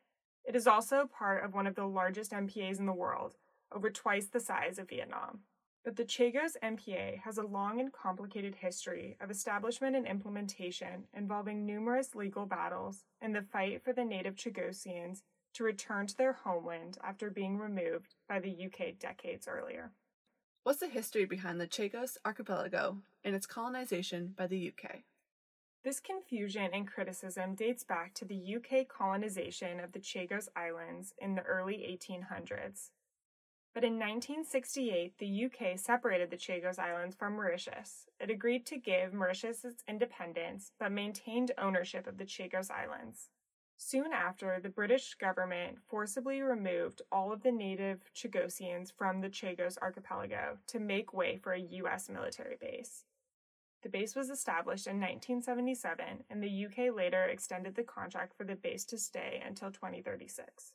It 0.44 0.56
is 0.56 0.66
also 0.66 1.06
part 1.06 1.44
of 1.44 1.54
one 1.54 1.68
of 1.68 1.76
the 1.76 1.86
largest 1.86 2.32
MPAs 2.32 2.80
in 2.80 2.86
the 2.86 2.92
world, 2.92 3.36
over 3.70 3.90
twice 3.90 4.26
the 4.26 4.40
size 4.40 4.80
of 4.80 4.88
Vietnam. 4.88 5.42
But 5.82 5.96
the 5.96 6.04
Chagos 6.04 6.56
MPA 6.62 7.20
has 7.20 7.38
a 7.38 7.42
long 7.42 7.80
and 7.80 7.90
complicated 7.90 8.54
history 8.54 9.16
of 9.20 9.30
establishment 9.30 9.96
and 9.96 10.06
implementation 10.06 11.04
involving 11.14 11.64
numerous 11.64 12.14
legal 12.14 12.44
battles 12.44 13.04
and 13.22 13.34
the 13.34 13.42
fight 13.42 13.82
for 13.82 13.94
the 13.94 14.04
native 14.04 14.36
Chagosians 14.36 15.22
to 15.54 15.64
return 15.64 16.06
to 16.06 16.16
their 16.16 16.34
homeland 16.34 16.98
after 17.02 17.30
being 17.30 17.56
removed 17.56 18.14
by 18.28 18.40
the 18.40 18.66
UK 18.66 18.98
decades 18.98 19.48
earlier. 19.48 19.90
What's 20.64 20.80
the 20.80 20.88
history 20.88 21.24
behind 21.24 21.58
the 21.58 21.66
Chagos 21.66 22.18
archipelago 22.26 22.98
and 23.24 23.34
its 23.34 23.46
colonization 23.46 24.34
by 24.36 24.46
the 24.46 24.68
UK? 24.68 25.00
This 25.82 25.98
confusion 25.98 26.68
and 26.74 26.86
criticism 26.86 27.54
dates 27.54 27.84
back 27.84 28.12
to 28.14 28.26
the 28.26 28.56
UK 28.56 28.86
colonization 28.86 29.80
of 29.80 29.92
the 29.92 29.98
Chagos 29.98 30.48
Islands 30.54 31.14
in 31.18 31.34
the 31.34 31.42
early 31.42 31.78
1800s. 31.78 32.90
But 33.72 33.84
in 33.84 33.94
1968, 33.94 35.18
the 35.18 35.44
UK 35.44 35.78
separated 35.78 36.30
the 36.30 36.36
Chagos 36.36 36.78
Islands 36.78 37.14
from 37.14 37.34
Mauritius. 37.34 38.06
It 38.18 38.28
agreed 38.28 38.66
to 38.66 38.78
give 38.78 39.14
Mauritius 39.14 39.64
its 39.64 39.84
independence, 39.86 40.72
but 40.78 40.90
maintained 40.90 41.52
ownership 41.56 42.08
of 42.08 42.18
the 42.18 42.24
Chagos 42.24 42.70
Islands. 42.70 43.28
Soon 43.76 44.12
after, 44.12 44.58
the 44.60 44.68
British 44.68 45.14
government 45.14 45.78
forcibly 45.88 46.42
removed 46.42 47.00
all 47.12 47.32
of 47.32 47.42
the 47.42 47.52
native 47.52 48.02
Chagosians 48.14 48.92
from 48.92 49.20
the 49.20 49.30
Chagos 49.30 49.78
archipelago 49.78 50.58
to 50.66 50.80
make 50.80 51.14
way 51.14 51.36
for 51.36 51.52
a 51.52 51.60
U.S. 51.60 52.08
military 52.08 52.56
base. 52.60 53.04
The 53.82 53.88
base 53.88 54.14
was 54.14 54.28
established 54.28 54.86
in 54.86 55.00
1977, 55.00 56.24
and 56.28 56.42
the 56.42 56.66
UK 56.66 56.94
later 56.94 57.24
extended 57.24 57.76
the 57.76 57.82
contract 57.82 58.34
for 58.36 58.44
the 58.44 58.56
base 58.56 58.84
to 58.86 58.98
stay 58.98 59.42
until 59.46 59.70
2036. 59.70 60.74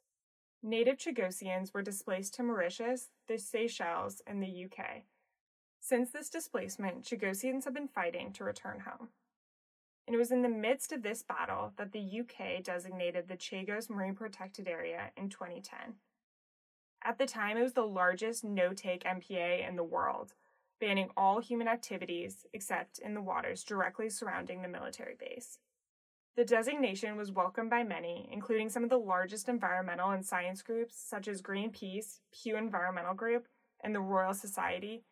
Native 0.65 0.97
Chagosians 0.97 1.73
were 1.73 1.81
displaced 1.81 2.33
to 2.33 2.43
Mauritius, 2.43 3.09
the 3.27 3.37
Seychelles, 3.37 4.21
and 4.25 4.41
the 4.41 4.65
UK. 4.65 5.03
Since 5.79 6.09
this 6.09 6.29
displacement, 6.29 7.03
Chagosians 7.03 7.65
have 7.65 7.73
been 7.73 7.87
fighting 7.87 8.33
to 8.33 8.43
return 8.43 8.79
home 8.79 9.09
and 10.07 10.15
it 10.15 10.19
was 10.19 10.31
in 10.31 10.41
the 10.41 10.49
midst 10.49 10.91
of 10.91 11.01
this 11.01 11.23
battle 11.23 11.73
that 11.77 11.91
the 11.91 12.19
UK 12.19 12.63
designated 12.63 13.27
the 13.27 13.37
Chagos 13.37 13.89
Marine 13.89 14.13
Protected 14.13 14.67
Area 14.67 15.11
in 15.17 15.29
2010. 15.29 15.95
At 17.03 17.17
the 17.17 17.25
time, 17.25 17.57
it 17.57 17.63
was 17.63 17.73
the 17.73 17.81
largest 17.81 18.43
no 18.43 18.73
take 18.73 19.03
MPA 19.03 19.67
in 19.67 19.75
the 19.75 19.83
world, 19.83 20.33
banning 20.79 21.09
all 21.17 21.39
human 21.39 21.67
activities 21.67 22.45
except 22.53 22.99
in 22.99 23.13
the 23.13 23.21
waters 23.21 23.63
directly 23.63 24.09
surrounding 24.09 24.61
the 24.61 24.67
military 24.67 25.15
base. 25.19 25.59
The 26.35 26.43
designation 26.43 27.15
was 27.15 27.31
welcomed 27.31 27.69
by 27.69 27.83
many, 27.83 28.27
including 28.29 28.69
some 28.69 28.83
of 28.83 28.89
the 28.89 28.97
largest 28.97 29.47
environmental 29.47 30.09
and 30.09 30.25
science 30.25 30.61
groups 30.61 30.95
such 30.99 31.29
as 31.29 31.41
Greenpeace, 31.41 32.19
Pew 32.33 32.57
Environmental 32.57 33.13
Group, 33.13 33.47
and 33.81 33.95
the 33.95 34.01
Royal 34.01 34.33
Society, 34.33 35.03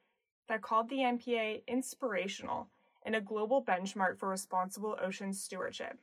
that 0.49 0.61
called 0.61 0.89
the 0.89 0.97
MPA 0.97 1.65
inspirational 1.65 2.67
and 3.05 3.15
a 3.15 3.21
global 3.21 3.63
benchmark 3.63 4.17
for 4.17 4.27
responsible 4.27 4.97
ocean 5.01 5.31
stewardship. 5.31 5.97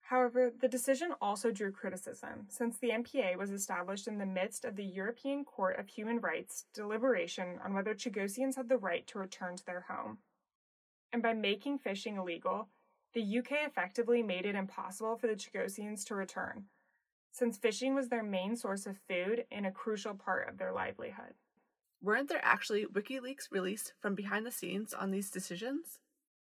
However, 0.00 0.52
the 0.60 0.68
decision 0.68 1.14
also 1.20 1.52
drew 1.52 1.70
criticism, 1.70 2.46
since 2.48 2.76
the 2.76 2.90
MPA 2.90 3.38
was 3.38 3.50
established 3.50 4.08
in 4.08 4.18
the 4.18 4.26
midst 4.26 4.64
of 4.64 4.74
the 4.74 4.84
European 4.84 5.44
Court 5.44 5.78
of 5.78 5.88
Human 5.88 6.20
Rights 6.20 6.66
deliberation 6.74 7.60
on 7.64 7.74
whether 7.74 7.94
Chagosians 7.94 8.56
had 8.56 8.68
the 8.68 8.76
right 8.76 9.06
to 9.06 9.20
return 9.20 9.56
to 9.56 9.64
their 9.64 9.86
home. 9.88 10.18
And 11.12 11.22
by 11.22 11.32
making 11.32 11.78
fishing 11.78 12.16
illegal, 12.16 12.68
the 13.14 13.38
UK 13.38 13.66
effectively 13.66 14.22
made 14.22 14.44
it 14.44 14.56
impossible 14.56 15.16
for 15.16 15.26
the 15.26 15.34
Chagosians 15.34 16.04
to 16.06 16.14
return, 16.14 16.64
since 17.30 17.56
fishing 17.56 17.94
was 17.94 18.08
their 18.08 18.22
main 18.22 18.56
source 18.56 18.86
of 18.86 18.98
food 19.08 19.44
and 19.50 19.66
a 19.66 19.70
crucial 19.70 20.14
part 20.14 20.48
of 20.48 20.58
their 20.58 20.72
livelihood. 20.72 21.34
Weren't 22.02 22.28
there 22.28 22.44
actually 22.44 22.84
WikiLeaks 22.86 23.50
released 23.50 23.94
from 24.00 24.14
behind 24.14 24.44
the 24.44 24.50
scenes 24.50 24.92
on 24.92 25.10
these 25.10 25.30
decisions? 25.30 26.00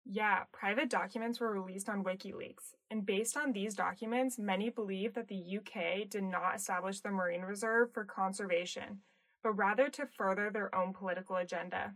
Yeah, 0.04 0.44
private 0.52 0.90
documents 0.90 1.40
were 1.40 1.52
released 1.52 1.88
on 1.88 2.04
WikiLeaks, 2.04 2.74
and 2.90 3.06
based 3.06 3.36
on 3.36 3.52
these 3.52 3.74
documents, 3.74 4.38
many 4.38 4.70
believe 4.70 5.14
that 5.14 5.28
the 5.28 5.58
UK 5.58 6.08
did 6.08 6.22
not 6.22 6.56
establish 6.56 7.00
the 7.00 7.10
Marine 7.10 7.42
Reserve 7.42 7.92
for 7.92 8.04
conservation, 8.04 9.00
but 9.42 9.52
rather 9.52 9.88
to 9.88 10.06
further 10.06 10.50
their 10.50 10.72
own 10.74 10.92
political 10.92 11.36
agenda. 11.36 11.94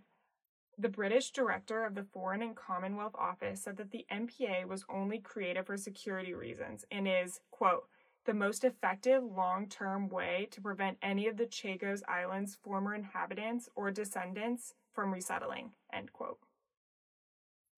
The 0.78 0.88
British 0.88 1.30
director 1.32 1.84
of 1.84 1.94
the 1.94 2.04
Foreign 2.04 2.42
and 2.42 2.56
Commonwealth 2.56 3.14
Office 3.14 3.62
said 3.62 3.76
that 3.76 3.90
the 3.90 4.06
MPA 4.10 4.66
was 4.66 4.84
only 4.88 5.18
created 5.18 5.66
for 5.66 5.76
security 5.76 6.32
reasons 6.32 6.84
and 6.90 7.06
is, 7.06 7.40
quote, 7.50 7.86
the 8.24 8.34
most 8.34 8.64
effective 8.64 9.22
long 9.22 9.68
term 9.68 10.08
way 10.08 10.48
to 10.50 10.60
prevent 10.60 10.98
any 11.02 11.26
of 11.26 11.36
the 11.36 11.46
Chagos 11.46 12.02
Islands' 12.08 12.56
former 12.62 12.94
inhabitants 12.94 13.68
or 13.74 13.90
descendants 13.90 14.74
from 14.92 15.12
resettling, 15.12 15.72
end 15.92 16.12
quote. 16.12 16.38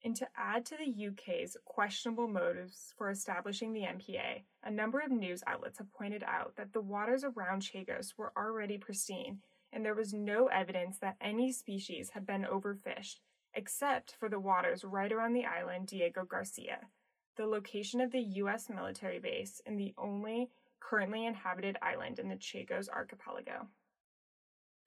And 0.05 0.17
to 0.17 0.29
add 0.37 0.67
to 0.67 0.77
the 0.77 1.09
UK's 1.09 1.57
questionable 1.65 2.27
motives 2.27 2.93
for 2.99 3.09
establishing 3.09 3.73
the 3.73 3.83
MPA, 3.83 4.43
a 4.65 4.71
number 4.71 4.99
of 4.99 5.13
news 5.13 5.45
outlets 5.47 5.79
have 5.79 5.93
pointed 5.93 6.25
out 6.25 6.57
that 6.57 6.73
the 6.73 6.81
waters 6.81 7.23
around 7.23 7.63
Chagos 7.63 8.15
were 8.17 8.33
already 8.37 8.79
pristine, 8.79 9.39
and 9.73 9.85
there 9.85 9.95
was 9.95 10.13
no 10.13 10.47
evidence 10.47 10.99
that 10.99 11.17
any 11.21 11.51
species 11.53 12.11
had 12.11 12.27
been 12.27 12.45
overfished, 12.45 13.21
except 13.55 14.15
for 14.19 14.29
the 14.29 14.41
waters 14.41 14.85
right 14.85 15.13
around 15.13 15.33
the 15.33 15.47
island 15.47 15.87
Diego 15.87 16.25
Garcia, 16.25 16.81
the 17.37 17.47
location 17.47 18.01
of 18.01 18.13
the 18.13 18.21
U.S. 18.21 18.69
military 18.69 19.19
base 19.19 19.61
and 19.67 19.79
the 19.79 19.95
only 19.97 20.51
currently 20.81 21.25
inhabited 21.25 21.77
island 21.81 22.19
in 22.19 22.29
the 22.29 22.37
Chagos 22.37 22.89
archipelago. 22.89 23.69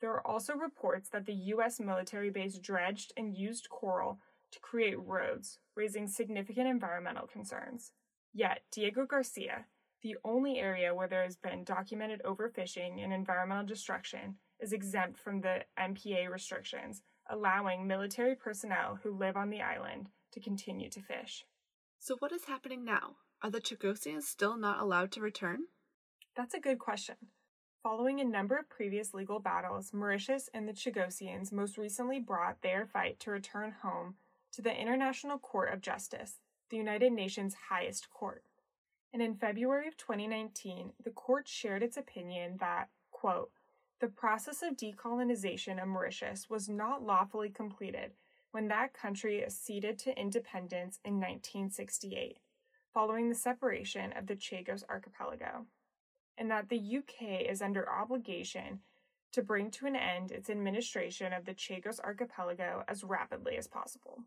There 0.01 0.11
are 0.11 0.27
also 0.27 0.53
reports 0.53 1.09
that 1.09 1.25
the 1.25 1.33
U.S. 1.33 1.79
military 1.79 2.29
base 2.29 2.59
dredged 2.59 3.13
and 3.17 3.35
used 3.35 3.69
coral 3.69 4.19
to 4.51 4.59
create 4.59 4.99
roads, 4.99 5.59
raising 5.75 6.07
significant 6.07 6.67
environmental 6.67 7.27
concerns. 7.27 7.91
Yet, 8.33 8.61
Diego 8.71 9.05
Garcia, 9.05 9.65
the 10.01 10.17
only 10.23 10.59
area 10.59 10.93
where 10.93 11.07
there 11.07 11.23
has 11.23 11.37
been 11.37 11.63
documented 11.63 12.21
overfishing 12.23 13.03
and 13.03 13.11
environmental 13.13 13.65
destruction, 13.65 14.35
is 14.59 14.73
exempt 14.73 15.19
from 15.19 15.41
the 15.41 15.63
MPA 15.79 16.29
restrictions, 16.29 17.01
allowing 17.29 17.87
military 17.87 18.35
personnel 18.35 18.99
who 19.01 19.11
live 19.11 19.35
on 19.35 19.49
the 19.49 19.61
island 19.61 20.09
to 20.31 20.39
continue 20.39 20.89
to 20.89 21.01
fish. 21.01 21.45
So, 21.99 22.15
what 22.19 22.31
is 22.31 22.45
happening 22.45 22.83
now? 22.83 23.15
Are 23.41 23.49
the 23.49 23.61
Chagosians 23.61 24.23
still 24.23 24.57
not 24.57 24.79
allowed 24.79 25.11
to 25.13 25.21
return? 25.21 25.65
That's 26.35 26.53
a 26.53 26.59
good 26.59 26.79
question. 26.79 27.15
Following 27.83 28.19
a 28.19 28.25
number 28.25 28.57
of 28.57 28.69
previous 28.69 29.13
legal 29.13 29.39
battles, 29.39 29.93
Mauritius 29.93 30.49
and 30.53 30.67
the 30.67 30.73
Chagosians 30.73 31.51
most 31.51 31.77
recently 31.77 32.19
brought 32.19 32.61
their 32.61 32.85
fight 32.85 33.19
to 33.19 33.31
return 33.31 33.75
home 33.83 34.15
to 34.53 34.61
the 34.61 34.73
International 34.73 35.37
Court 35.37 35.71
of 35.71 35.81
Justice, 35.81 36.39
the 36.69 36.77
United 36.77 37.13
Nations 37.13 37.55
highest 37.69 38.09
court. 38.09 38.43
And 39.13 39.21
in 39.21 39.35
February 39.35 39.87
of 39.87 39.97
2019, 39.97 40.93
the 41.03 41.11
court 41.11 41.47
shared 41.47 41.83
its 41.83 41.95
opinion 41.95 42.57
that, 42.59 42.89
quote, 43.11 43.51
the 43.99 44.07
process 44.07 44.61
of 44.61 44.75
decolonization 44.75 45.81
of 45.81 45.87
Mauritius 45.87 46.49
was 46.49 46.67
not 46.67 47.03
lawfully 47.03 47.49
completed 47.49 48.11
when 48.51 48.67
that 48.67 48.93
country 48.93 49.43
acceded 49.43 49.97
to 49.99 50.19
independence 50.19 50.99
in 51.03 51.15
1968, 51.15 52.39
following 52.93 53.29
the 53.29 53.35
separation 53.35 54.13
of 54.13 54.27
the 54.27 54.35
Chagos 54.35 54.83
archipelago, 54.89 55.65
and 56.37 56.51
that 56.51 56.69
the 56.69 56.97
UK 56.97 57.49
is 57.49 57.61
under 57.61 57.89
obligation 57.89 58.79
to 59.31 59.41
bring 59.41 59.69
to 59.71 59.85
an 59.85 59.95
end 59.95 60.31
its 60.31 60.49
administration 60.49 61.33
of 61.33 61.45
the 61.45 61.53
Chagos 61.53 61.99
archipelago 61.99 62.83
as 62.87 63.03
rapidly 63.03 63.57
as 63.57 63.67
possible. 63.67 64.19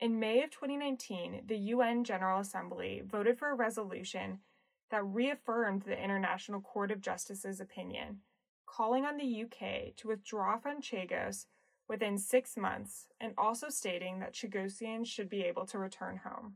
In 0.00 0.20
May 0.20 0.42
of 0.42 0.50
2019, 0.50 1.42
the 1.46 1.56
UN 1.56 2.04
General 2.04 2.40
Assembly 2.40 3.02
voted 3.04 3.38
for 3.38 3.50
a 3.50 3.54
resolution 3.54 4.40
that 4.90 5.04
reaffirmed 5.04 5.82
the 5.82 6.02
International 6.02 6.60
Court 6.60 6.90
of 6.90 7.00
Justice's 7.00 7.60
opinion, 7.60 8.20
calling 8.66 9.04
on 9.04 9.16
the 9.16 9.44
UK 9.44 9.96
to 9.96 10.08
withdraw 10.08 10.58
from 10.58 10.80
Chagos 10.80 11.46
within 11.88 12.18
six 12.18 12.56
months 12.56 13.06
and 13.20 13.32
also 13.36 13.68
stating 13.68 14.20
that 14.20 14.34
Chagosians 14.34 15.06
should 15.06 15.28
be 15.28 15.42
able 15.42 15.66
to 15.66 15.78
return 15.78 16.20
home. 16.24 16.54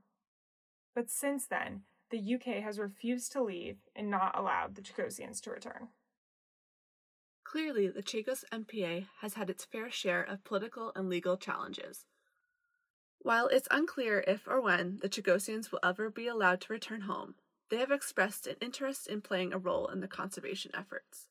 But 0.94 1.10
since 1.10 1.46
then, 1.46 1.82
the 2.10 2.34
UK 2.34 2.62
has 2.62 2.78
refused 2.78 3.32
to 3.32 3.42
leave 3.42 3.76
and 3.94 4.10
not 4.10 4.38
allowed 4.38 4.74
the 4.74 4.82
Chagosians 4.82 5.40
to 5.42 5.50
return. 5.50 5.88
Clearly, 7.44 7.88
the 7.88 8.02
Chagos 8.02 8.44
MPA 8.52 9.06
has 9.20 9.34
had 9.34 9.48
its 9.48 9.64
fair 9.64 9.90
share 9.90 10.22
of 10.22 10.44
political 10.44 10.92
and 10.94 11.08
legal 11.08 11.36
challenges. 11.36 12.04
While 13.20 13.48
it's 13.48 13.68
unclear 13.70 14.22
if 14.26 14.46
or 14.46 14.60
when 14.60 14.98
the 15.02 15.08
Chagosians 15.08 15.72
will 15.72 15.80
ever 15.82 16.10
be 16.10 16.26
allowed 16.26 16.60
to 16.62 16.72
return 16.72 17.02
home, 17.02 17.34
they 17.70 17.78
have 17.78 17.90
expressed 17.90 18.46
an 18.46 18.56
interest 18.60 19.06
in 19.06 19.20
playing 19.20 19.52
a 19.52 19.58
role 19.58 19.88
in 19.88 20.00
the 20.00 20.08
conservation 20.08 20.70
efforts. 20.74 21.28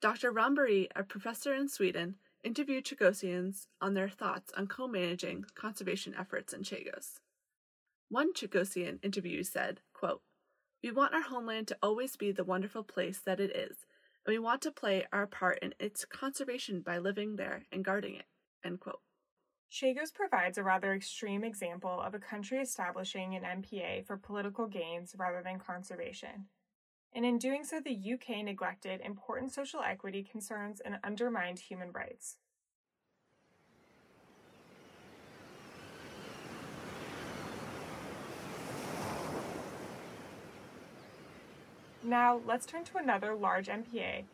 Dr. 0.00 0.32
Ramberg, 0.32 0.88
a 0.96 1.02
professor 1.02 1.54
in 1.54 1.68
Sweden, 1.68 2.16
interviewed 2.42 2.84
Chagosians 2.84 3.66
on 3.80 3.94
their 3.94 4.08
thoughts 4.08 4.52
on 4.56 4.66
co 4.66 4.88
managing 4.88 5.44
conservation 5.54 6.14
efforts 6.18 6.52
in 6.52 6.62
Chagos. 6.62 7.20
One 8.08 8.32
Chagosian 8.32 8.98
interview 9.04 9.42
said, 9.42 9.80
quote, 9.92 10.22
We 10.82 10.90
want 10.90 11.14
our 11.14 11.22
homeland 11.22 11.68
to 11.68 11.78
always 11.82 12.16
be 12.16 12.32
the 12.32 12.44
wonderful 12.44 12.82
place 12.82 13.20
that 13.20 13.40
it 13.40 13.54
is, 13.54 13.84
and 14.26 14.32
we 14.32 14.38
want 14.38 14.62
to 14.62 14.72
play 14.72 15.06
our 15.12 15.26
part 15.26 15.58
in 15.60 15.74
its 15.78 16.04
conservation 16.04 16.80
by 16.80 16.98
living 16.98 17.36
there 17.36 17.64
and 17.70 17.84
guarding 17.84 18.14
it. 18.14 18.26
End 18.64 18.80
quote. 18.80 19.00
Chagos 19.70 20.12
provides 20.12 20.58
a 20.58 20.64
rather 20.64 20.92
extreme 20.92 21.44
example 21.44 22.00
of 22.00 22.12
a 22.12 22.18
country 22.18 22.58
establishing 22.58 23.36
an 23.36 23.62
MPA 23.62 24.04
for 24.04 24.16
political 24.16 24.66
gains 24.66 25.14
rather 25.16 25.42
than 25.42 25.60
conservation. 25.60 26.46
And 27.12 27.24
in 27.24 27.38
doing 27.38 27.62
so, 27.62 27.80
the 27.80 28.12
UK 28.14 28.44
neglected 28.44 29.00
important 29.00 29.52
social 29.52 29.80
equity 29.80 30.24
concerns 30.24 30.80
and 30.80 30.98
undermined 31.04 31.60
human 31.60 31.92
rights. 31.92 32.36
Now, 42.02 42.40
let's 42.44 42.66
turn 42.66 42.84
to 42.84 42.96
another 42.96 43.34
large 43.34 43.68
MPA, 43.68 44.24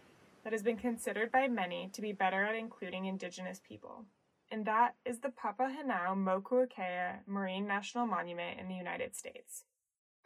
that 0.44 0.52
has 0.52 0.62
been 0.62 0.76
considered 0.76 1.32
by 1.32 1.48
many 1.48 1.90
to 1.92 2.00
be 2.00 2.12
better 2.12 2.44
at 2.44 2.54
including 2.54 3.04
Indigenous 3.04 3.60
people, 3.66 4.04
and 4.50 4.64
that 4.66 4.94
is 5.04 5.20
the 5.20 5.28
Papahanaumokuakea 5.28 7.20
Marine 7.26 7.66
National 7.66 8.06
Monument 8.06 8.60
in 8.60 8.68
the 8.68 8.74
United 8.74 9.16
States. 9.16 9.64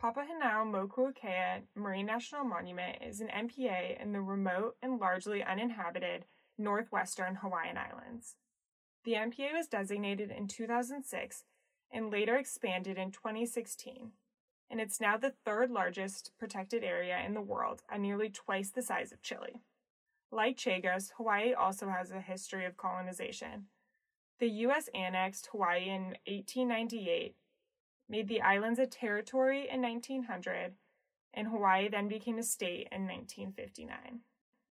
Papahanaumokuakea 0.02 1.62
Marine 1.74 2.06
National 2.06 2.44
Monument 2.44 2.98
is 3.06 3.20
an 3.20 3.28
MPA 3.28 4.00
in 4.00 4.12
the 4.12 4.20
remote 4.20 4.76
and 4.82 4.98
largely 4.98 5.42
uninhabited 5.42 6.24
northwestern 6.56 7.36
Hawaiian 7.36 7.76
Islands. 7.76 8.36
The 9.04 9.12
MPA 9.12 9.54
was 9.54 9.66
designated 9.66 10.30
in 10.30 10.46
2006 10.46 11.44
and 11.90 12.10
later 12.10 12.36
expanded 12.36 12.98
in 12.98 13.10
2016, 13.10 14.12
and 14.70 14.80
it's 14.80 15.00
now 15.00 15.16
the 15.16 15.34
third 15.44 15.70
largest 15.70 16.32
protected 16.38 16.84
area 16.84 17.18
in 17.24 17.34
the 17.34 17.40
world 17.40 17.82
at 17.90 18.00
nearly 18.00 18.28
twice 18.28 18.70
the 18.70 18.82
size 18.82 19.12
of 19.12 19.22
Chile. 19.22 19.62
Like 20.30 20.56
Chagos, 20.56 21.10
Hawaii 21.16 21.52
also 21.52 21.88
has 21.88 22.10
a 22.10 22.20
history 22.20 22.64
of 22.64 22.76
colonization. 22.76 23.66
The 24.40 24.48
U.S. 24.48 24.88
annexed 24.94 25.50
Hawaii 25.52 25.90
in 25.90 26.16
1898, 26.26 27.36
made 28.08 28.26
the 28.26 28.40
islands 28.40 28.78
a 28.78 28.86
territory 28.86 29.68
in 29.70 29.82
1900, 29.82 30.72
and 31.34 31.48
Hawaii 31.48 31.90
then 31.90 32.08
became 32.08 32.38
a 32.38 32.42
state 32.42 32.88
in 32.90 33.06
1959. 33.06 34.20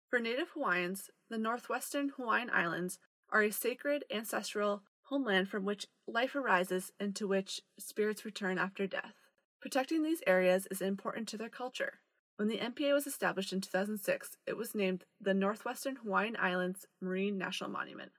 For 0.10 0.17
Native 0.17 0.50
Hawaiians, 0.56 1.12
the 1.30 1.38
northwestern 1.38 2.10
Hawaiian 2.10 2.50
Islands 2.50 2.97
are 3.30 3.43
a 3.43 3.52
sacred 3.52 4.04
ancestral 4.12 4.82
homeland 5.04 5.47
from 5.47 5.63
which 5.63 5.86
life 6.08 6.36
arises 6.36 6.91
and 7.00 7.15
to 7.15 7.28
which 7.28 7.62
spirits 7.78 8.26
return 8.26 8.58
after 8.58 8.88
death. 8.88 9.13
Protecting 9.62 10.02
these 10.02 10.24
areas 10.26 10.67
is 10.71 10.82
important 10.82 11.28
to 11.28 11.38
their 11.38 11.50
culture. 11.50 12.00
When 12.38 12.47
the 12.47 12.58
MPA 12.58 12.93
was 12.93 13.06
established 13.06 13.54
in 13.54 13.62
2006, 13.62 14.38
it 14.47 14.58
was 14.58 14.74
named 14.74 15.06
the 15.21 15.36
Northwestern 15.36 15.97
Hawaiian 15.97 16.36
Islands 16.39 16.88
Marine 17.00 17.38
National 17.38 17.69
Monument. 17.69 18.12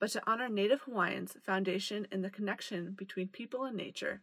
But 0.00 0.10
to 0.12 0.22
honor 0.26 0.48
Native 0.48 0.80
Hawaiians' 0.82 1.36
foundation 1.44 2.08
in 2.10 2.22
the 2.22 2.30
connection 2.30 2.92
between 2.92 3.28
people 3.28 3.64
and 3.64 3.76
nature, 3.76 4.22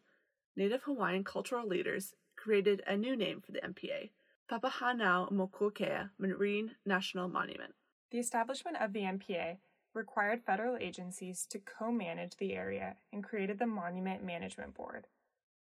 Native 0.56 0.82
Hawaiian 0.84 1.24
cultural 1.24 1.68
leaders 1.68 2.16
created 2.36 2.82
a 2.88 2.98
new 2.98 3.16
name 3.16 3.42
for 3.42 3.52
the 3.52 3.62
MPA, 3.62 4.10
Papahanao 4.50 5.30
Papahanaumokuakea 5.32 6.10
Marine 6.18 6.72
National 6.84 7.28
Monument. 7.28 7.76
The 8.10 8.18
establishment 8.18 8.78
of 8.82 8.92
the 8.92 9.02
MPA 9.02 9.58
required 9.94 10.42
federal 10.44 10.78
agencies 10.78 11.46
to 11.52 11.60
co 11.60 11.92
manage 11.92 12.38
the 12.38 12.54
area 12.54 12.96
and 13.14 13.24
created 13.24 13.60
the 13.60 13.68
Monument 13.68 14.24
Management 14.24 14.74
Board. 14.74 15.06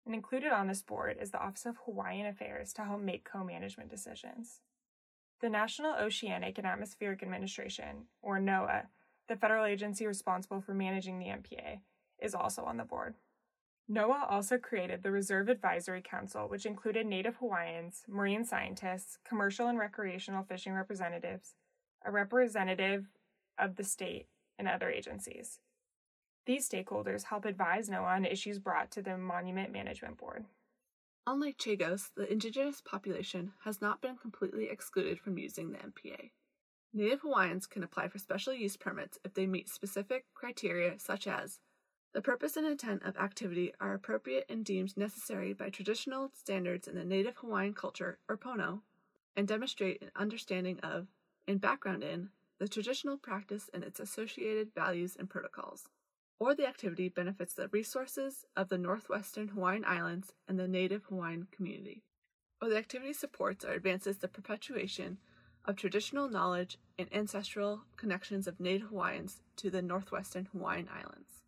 And 0.05 0.13
included 0.13 0.51
on 0.51 0.67
this 0.67 0.83
board 0.83 1.17
is 1.19 1.31
the 1.31 1.41
Office 1.41 1.65
of 1.65 1.77
Hawaiian 1.85 2.27
Affairs 2.27 2.73
to 2.73 2.83
help 2.83 3.01
make 3.01 3.27
co 3.29 3.43
management 3.43 3.89
decisions. 3.89 4.61
The 5.41 5.49
National 5.49 5.95
Oceanic 5.95 6.59
and 6.59 6.67
Atmospheric 6.67 7.23
Administration, 7.23 8.05
or 8.21 8.39
NOAA, 8.39 8.85
the 9.27 9.35
federal 9.35 9.65
agency 9.65 10.05
responsible 10.05 10.61
for 10.61 10.73
managing 10.73 11.19
the 11.19 11.27
MPA, 11.27 11.79
is 12.19 12.35
also 12.35 12.63
on 12.63 12.77
the 12.77 12.83
board. 12.83 13.15
NOAA 13.89 14.31
also 14.31 14.57
created 14.57 15.03
the 15.03 15.11
Reserve 15.11 15.47
Advisory 15.47 16.01
Council, 16.01 16.47
which 16.47 16.65
included 16.65 17.05
Native 17.05 17.35
Hawaiians, 17.35 18.03
marine 18.07 18.43
scientists, 18.43 19.19
commercial 19.27 19.67
and 19.67 19.77
recreational 19.77 20.43
fishing 20.43 20.73
representatives, 20.73 21.53
a 22.03 22.11
representative 22.11 23.05
of 23.59 23.75
the 23.75 23.83
state, 23.83 24.27
and 24.57 24.67
other 24.67 24.89
agencies. 24.89 25.59
These 26.45 26.67
stakeholders 26.67 27.23
help 27.23 27.45
advise 27.45 27.89
NOAA 27.89 28.15
on 28.15 28.25
issues 28.25 28.59
brought 28.59 28.91
to 28.91 29.01
the 29.01 29.17
Monument 29.17 29.71
Management 29.71 30.17
Board. 30.17 30.45
Unlike 31.27 31.57
Chagos, 31.57 32.09
the 32.15 32.31
indigenous 32.31 32.81
population 32.81 33.53
has 33.63 33.81
not 33.81 34.01
been 34.01 34.15
completely 34.15 34.69
excluded 34.69 35.19
from 35.19 35.37
using 35.37 35.71
the 35.71 35.79
MPA. 35.79 36.29
Native 36.97 37.23
Hawaiians 37.23 37.67
can 37.67 37.83
apply 37.83 38.07
for 38.07 38.19
special 38.19 38.53
use 38.53 38.77
permits 38.77 39.19
if 39.25 39.33
they 39.33 39.45
meet 39.45 39.67
specific 39.67 40.23
criteria 40.33 40.97
such 40.97 41.27
as 41.27 41.59
the 42.13 42.21
purpose 42.21 42.55
and 42.55 42.65
intent 42.65 43.03
of 43.03 43.17
activity 43.17 43.73
are 43.81 43.93
appropriate 43.93 44.45
and 44.47 44.63
deemed 44.63 44.95
necessary 44.95 45.51
by 45.51 45.69
traditional 45.69 46.31
standards 46.33 46.87
in 46.87 46.95
the 46.95 47.03
Native 47.03 47.35
Hawaiian 47.35 47.73
culture, 47.73 48.17
or 48.29 48.37
Pono, 48.37 48.79
and 49.35 49.45
demonstrate 49.45 50.01
an 50.01 50.11
understanding 50.15 50.79
of 50.79 51.07
and 51.45 51.59
background 51.59 52.01
in 52.01 52.29
the 52.59 52.67
traditional 52.69 53.17
practice 53.17 53.69
and 53.73 53.83
its 53.83 53.99
associated 53.99 54.73
values 54.73 55.17
and 55.19 55.29
protocols, 55.29 55.89
or 56.39 56.55
the 56.55 56.65
activity 56.65 57.09
benefits 57.09 57.53
the 57.53 57.67
resources 57.67 58.45
of 58.55 58.69
the 58.69 58.77
Northwestern 58.77 59.49
Hawaiian 59.49 59.83
Islands 59.83 60.31
and 60.47 60.57
the 60.57 60.69
Native 60.69 61.03
Hawaiian 61.09 61.49
community, 61.51 62.03
or 62.61 62.69
the 62.69 62.77
activity 62.77 63.11
supports 63.11 63.65
or 63.65 63.71
advances 63.71 64.19
the 64.19 64.29
perpetuation 64.29 65.17
of 65.65 65.75
traditional 65.75 66.29
knowledge 66.29 66.77
and 66.97 67.13
ancestral 67.13 67.81
connections 67.97 68.47
of 68.47 68.59
Native 68.59 68.87
Hawaiians 68.87 69.41
to 69.57 69.69
the 69.69 69.81
Northwestern 69.81 70.45
Hawaiian 70.51 70.87
Islands. 70.89 71.43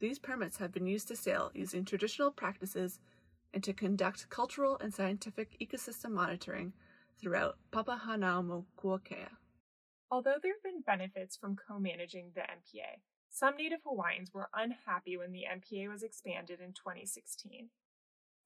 These 0.00 0.18
permits 0.18 0.58
have 0.58 0.72
been 0.72 0.86
used 0.86 1.08
to 1.08 1.16
sail 1.16 1.50
using 1.54 1.84
traditional 1.84 2.30
practices 2.30 3.00
and 3.52 3.62
to 3.64 3.72
conduct 3.72 4.30
cultural 4.30 4.78
and 4.78 4.92
scientific 4.92 5.58
ecosystem 5.60 6.10
monitoring 6.10 6.72
throughout 7.20 7.56
Papahanaumokuakea. 7.72 9.30
Although 10.10 10.36
there 10.42 10.54
have 10.54 10.62
been 10.62 10.82
benefits 10.86 11.36
from 11.36 11.56
co 11.56 11.78
managing 11.78 12.32
the 12.34 12.42
MPA, 12.42 13.00
some 13.30 13.56
Native 13.56 13.80
Hawaiians 13.84 14.32
were 14.32 14.48
unhappy 14.54 15.16
when 15.16 15.32
the 15.32 15.44
MPA 15.50 15.88
was 15.90 16.02
expanded 16.02 16.60
in 16.60 16.72
2016. 16.72 17.68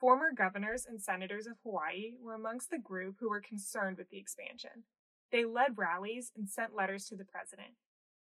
Former 0.00 0.32
governors 0.36 0.84
and 0.88 1.00
senators 1.00 1.46
of 1.46 1.58
Hawaii 1.62 2.14
were 2.20 2.34
amongst 2.34 2.70
the 2.70 2.78
group 2.78 3.16
who 3.20 3.30
were 3.30 3.40
concerned 3.40 3.98
with 3.98 4.10
the 4.10 4.18
expansion. 4.18 4.84
They 5.32 5.46
led 5.46 5.78
rallies 5.78 6.30
and 6.36 6.48
sent 6.48 6.76
letters 6.76 7.06
to 7.06 7.16
the 7.16 7.24
president. 7.24 7.70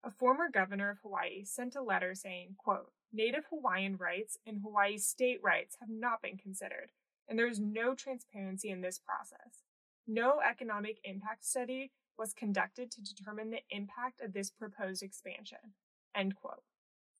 A 0.02 0.10
former 0.10 0.48
governor 0.52 0.90
of 0.90 0.98
Hawaii 1.02 1.44
sent 1.44 1.76
a 1.76 1.82
letter 1.82 2.14
saying, 2.14 2.56
quote, 2.58 2.90
Native 3.12 3.44
Hawaiian 3.48 3.96
rights 3.96 4.36
and 4.44 4.60
Hawaii 4.60 4.98
state 4.98 5.38
rights 5.42 5.76
have 5.80 5.88
not 5.88 6.20
been 6.20 6.36
considered, 6.36 6.90
and 7.28 7.38
there 7.38 7.48
is 7.48 7.60
no 7.60 7.94
transparency 7.94 8.70
in 8.70 8.80
this 8.80 8.98
process. 8.98 9.62
No 10.06 10.40
economic 10.40 10.98
impact 11.04 11.44
study 11.44 11.92
was 12.18 12.32
conducted 12.32 12.90
to 12.90 13.02
determine 13.02 13.50
the 13.50 13.62
impact 13.70 14.20
of 14.20 14.32
this 14.32 14.50
proposed 14.50 15.02
expansion. 15.02 15.74
End 16.14 16.34
quote. 16.34 16.62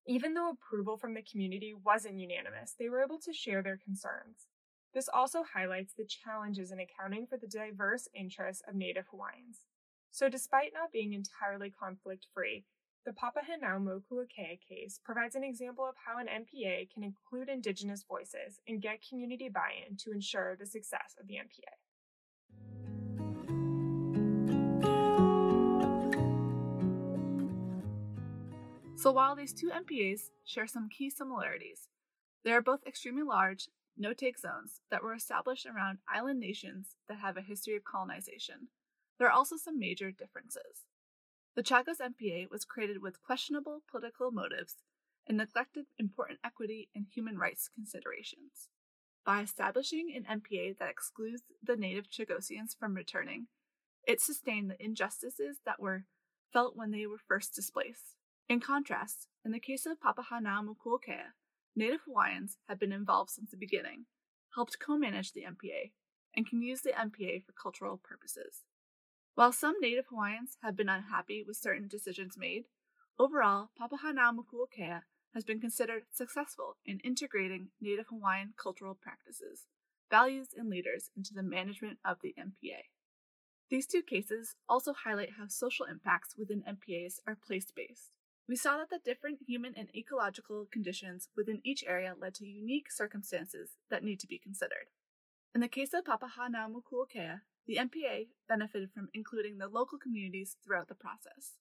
Even 0.07 0.35
though 0.35 0.51
approval 0.51 0.97
from 0.97 1.15
the 1.15 1.23
community 1.23 1.75
wasn't 1.75 2.19
unanimous, 2.19 2.75
they 2.79 2.89
were 2.89 3.03
able 3.03 3.19
to 3.21 3.33
share 3.33 3.63
their 3.63 3.77
concerns. 3.77 4.47
This 4.95 5.09
also 5.13 5.43
highlights 5.43 5.93
the 5.95 6.05
challenges 6.05 6.73
in 6.73 6.81
accounting 6.81 7.27
for 7.27 7.37
the 7.37 7.47
diverse 7.49 8.09
interests 8.15 8.63
of 8.69 8.75
Native 8.75 9.07
Hawaiians. 9.11 9.61
So, 10.17 10.31
despite 10.31 10.73
not 10.73 10.93
being 10.93 11.13
entirely 11.13 11.69
conflict 11.69 12.27
free, 12.33 12.65
the 13.05 13.13
Papahanaumokuakea 13.13 14.59
case 14.67 14.99
provides 15.05 15.35
an 15.35 15.45
example 15.45 15.85
of 15.85 15.95
how 16.07 16.19
an 16.19 16.27
MPA 16.27 16.89
can 16.91 17.05
include 17.05 17.51
Indigenous 17.51 18.03
voices 18.03 18.59
and 18.67 18.81
get 18.81 19.07
community 19.07 19.51
buy 19.51 19.73
in 19.87 19.99
to 19.99 20.13
ensure 20.13 20.57
the 20.57 20.65
success 20.65 21.17
of 21.21 21.27
the 21.27 21.35
MPA. 21.35 21.75
So 28.97 29.13
while 29.13 29.37
these 29.37 29.53
two 29.53 29.69
MPAs 29.69 30.31
share 30.47 30.67
some 30.67 30.89
key 30.89 31.11
similarities, 31.11 31.89
they 32.43 32.53
are 32.53 32.63
both 32.63 32.87
extremely 32.87 33.23
large, 33.23 33.69
no 33.99 34.15
take 34.15 34.39
zones 34.39 34.81
that 34.91 35.03
were 35.03 35.13
established 35.13 35.67
around 35.67 35.99
island 36.09 36.41
nations 36.41 36.97
that 37.07 37.19
have 37.19 37.37
a 37.37 37.43
history 37.43 37.77
of 37.77 37.85
colonization. 37.85 38.69
There 39.19 39.29
are 39.29 39.33
also 39.33 39.57
some 39.57 39.79
major 39.79 40.11
differences. 40.11 40.85
The 41.55 41.63
Chagos 41.63 42.01
MPA 42.01 42.51
was 42.51 42.65
created 42.65 43.01
with 43.01 43.23
questionable 43.23 43.83
political 43.91 44.31
motives 44.31 44.77
and 45.27 45.39
neglected 45.39 45.87
important 45.99 46.39
equity 46.45 46.89
and 46.95 47.07
human 47.07 47.39
rights 47.39 47.69
considerations. 47.75 48.69
By 49.25 49.41
establishing 49.41 50.13
an 50.15 50.41
MPA 50.41 50.79
that 50.79 50.91
excludes 50.91 51.43
the 51.63 51.77
native 51.77 52.09
Chagosians 52.09 52.77
from 52.79 52.95
returning, 52.95 53.49
it 54.07 54.21
sustained 54.21 54.71
the 54.71 54.85
injustices 54.85 55.59
that 55.65 55.81
were 55.81 56.05
felt 56.53 56.77
when 56.77 56.93
they 56.93 57.07
were 57.07 57.19
first 57.27 57.55
displaced. 57.55 58.17
In 58.49 58.61
contrast, 58.61 59.27
in 59.45 59.51
the 59.51 59.59
case 59.59 59.87
of 59.87 59.99
Papahanaumokuakea, 59.99 61.33
Native 61.75 62.01
Hawaiians 62.07 62.59
have 62.69 62.79
been 62.79 62.93
involved 62.93 63.31
since 63.31 63.51
the 63.51 63.57
beginning, 63.57 64.07
helped 64.55 64.79
co 64.79 64.97
manage 64.97 65.33
the 65.33 65.43
MPA, 65.43 65.91
and 66.37 66.49
can 66.49 66.63
use 66.63 66.83
the 66.83 66.93
MPA 66.93 67.45
for 67.45 67.53
cultural 67.53 68.01
purposes. 68.03 68.63
While 69.37 69.53
some 69.53 69.75
Native 69.83 70.07
Hawaiians 70.09 70.57
have 70.63 70.77
been 70.77 70.89
unhappy 70.89 71.45
with 71.47 71.59
certain 71.59 71.89
decisions 71.89 72.39
made, 72.39 72.65
overall, 73.19 73.69
Papahanaumokuakea 73.79 75.03
has 75.35 75.45
been 75.45 75.61
considered 75.61 76.05
successful 76.11 76.79
in 76.87 77.01
integrating 77.01 77.69
Native 77.79 78.07
Hawaiian 78.09 78.55
cultural 78.57 78.95
practices, 78.95 79.67
values, 80.11 80.55
and 80.57 80.71
leaders 80.71 81.11
into 81.15 81.35
the 81.35 81.43
management 81.43 81.99
of 82.03 82.17
the 82.23 82.35
MPA. 82.41 82.89
These 83.69 83.87
two 83.87 84.01
cases 84.01 84.55
also 84.71 84.95
highlight 84.95 85.33
how 85.37 85.49
social 85.49 85.85
impacts 85.85 86.35
within 86.39 86.63
MPAs 86.63 87.21
are 87.27 87.37
place 87.37 87.71
based. 87.77 88.13
We 88.49 88.57
saw 88.57 88.79
that 88.79 88.89
the 88.89 89.01
different 89.05 89.41
human 89.47 89.75
and 89.77 89.95
ecological 89.95 90.67
conditions 90.73 91.29
within 91.37 91.61
each 91.63 91.85
area 91.87 92.15
led 92.19 92.33
to 92.37 92.47
unique 92.47 92.91
circumstances 92.91 93.73
that 93.91 94.03
need 94.03 94.19
to 94.21 94.27
be 94.27 94.39
considered. 94.39 94.89
In 95.55 95.61
the 95.61 95.69
case 95.69 95.91
of 95.93 96.05
Papahanaumokuakea, 96.05 97.41
the 97.67 97.77
MPA 97.77 98.29
benefited 98.49 98.91
from 98.93 99.09
including 99.13 99.59
the 99.59 99.69
local 99.69 99.99
communities 99.99 100.57
throughout 100.65 100.89
the 100.89 100.95
process. 100.95 101.55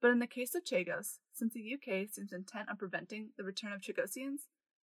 But 0.00 0.10
in 0.10 0.18
the 0.18 0.26
case 0.26 0.54
of 0.54 0.64
Chagos, 0.64 1.18
since 1.32 1.54
the 1.54 1.74
UK 1.74 2.08
seems 2.08 2.32
intent 2.32 2.68
on 2.68 2.76
preventing 2.76 3.30
the 3.36 3.44
return 3.44 3.72
of 3.72 3.80
Chagosians, 3.80 4.46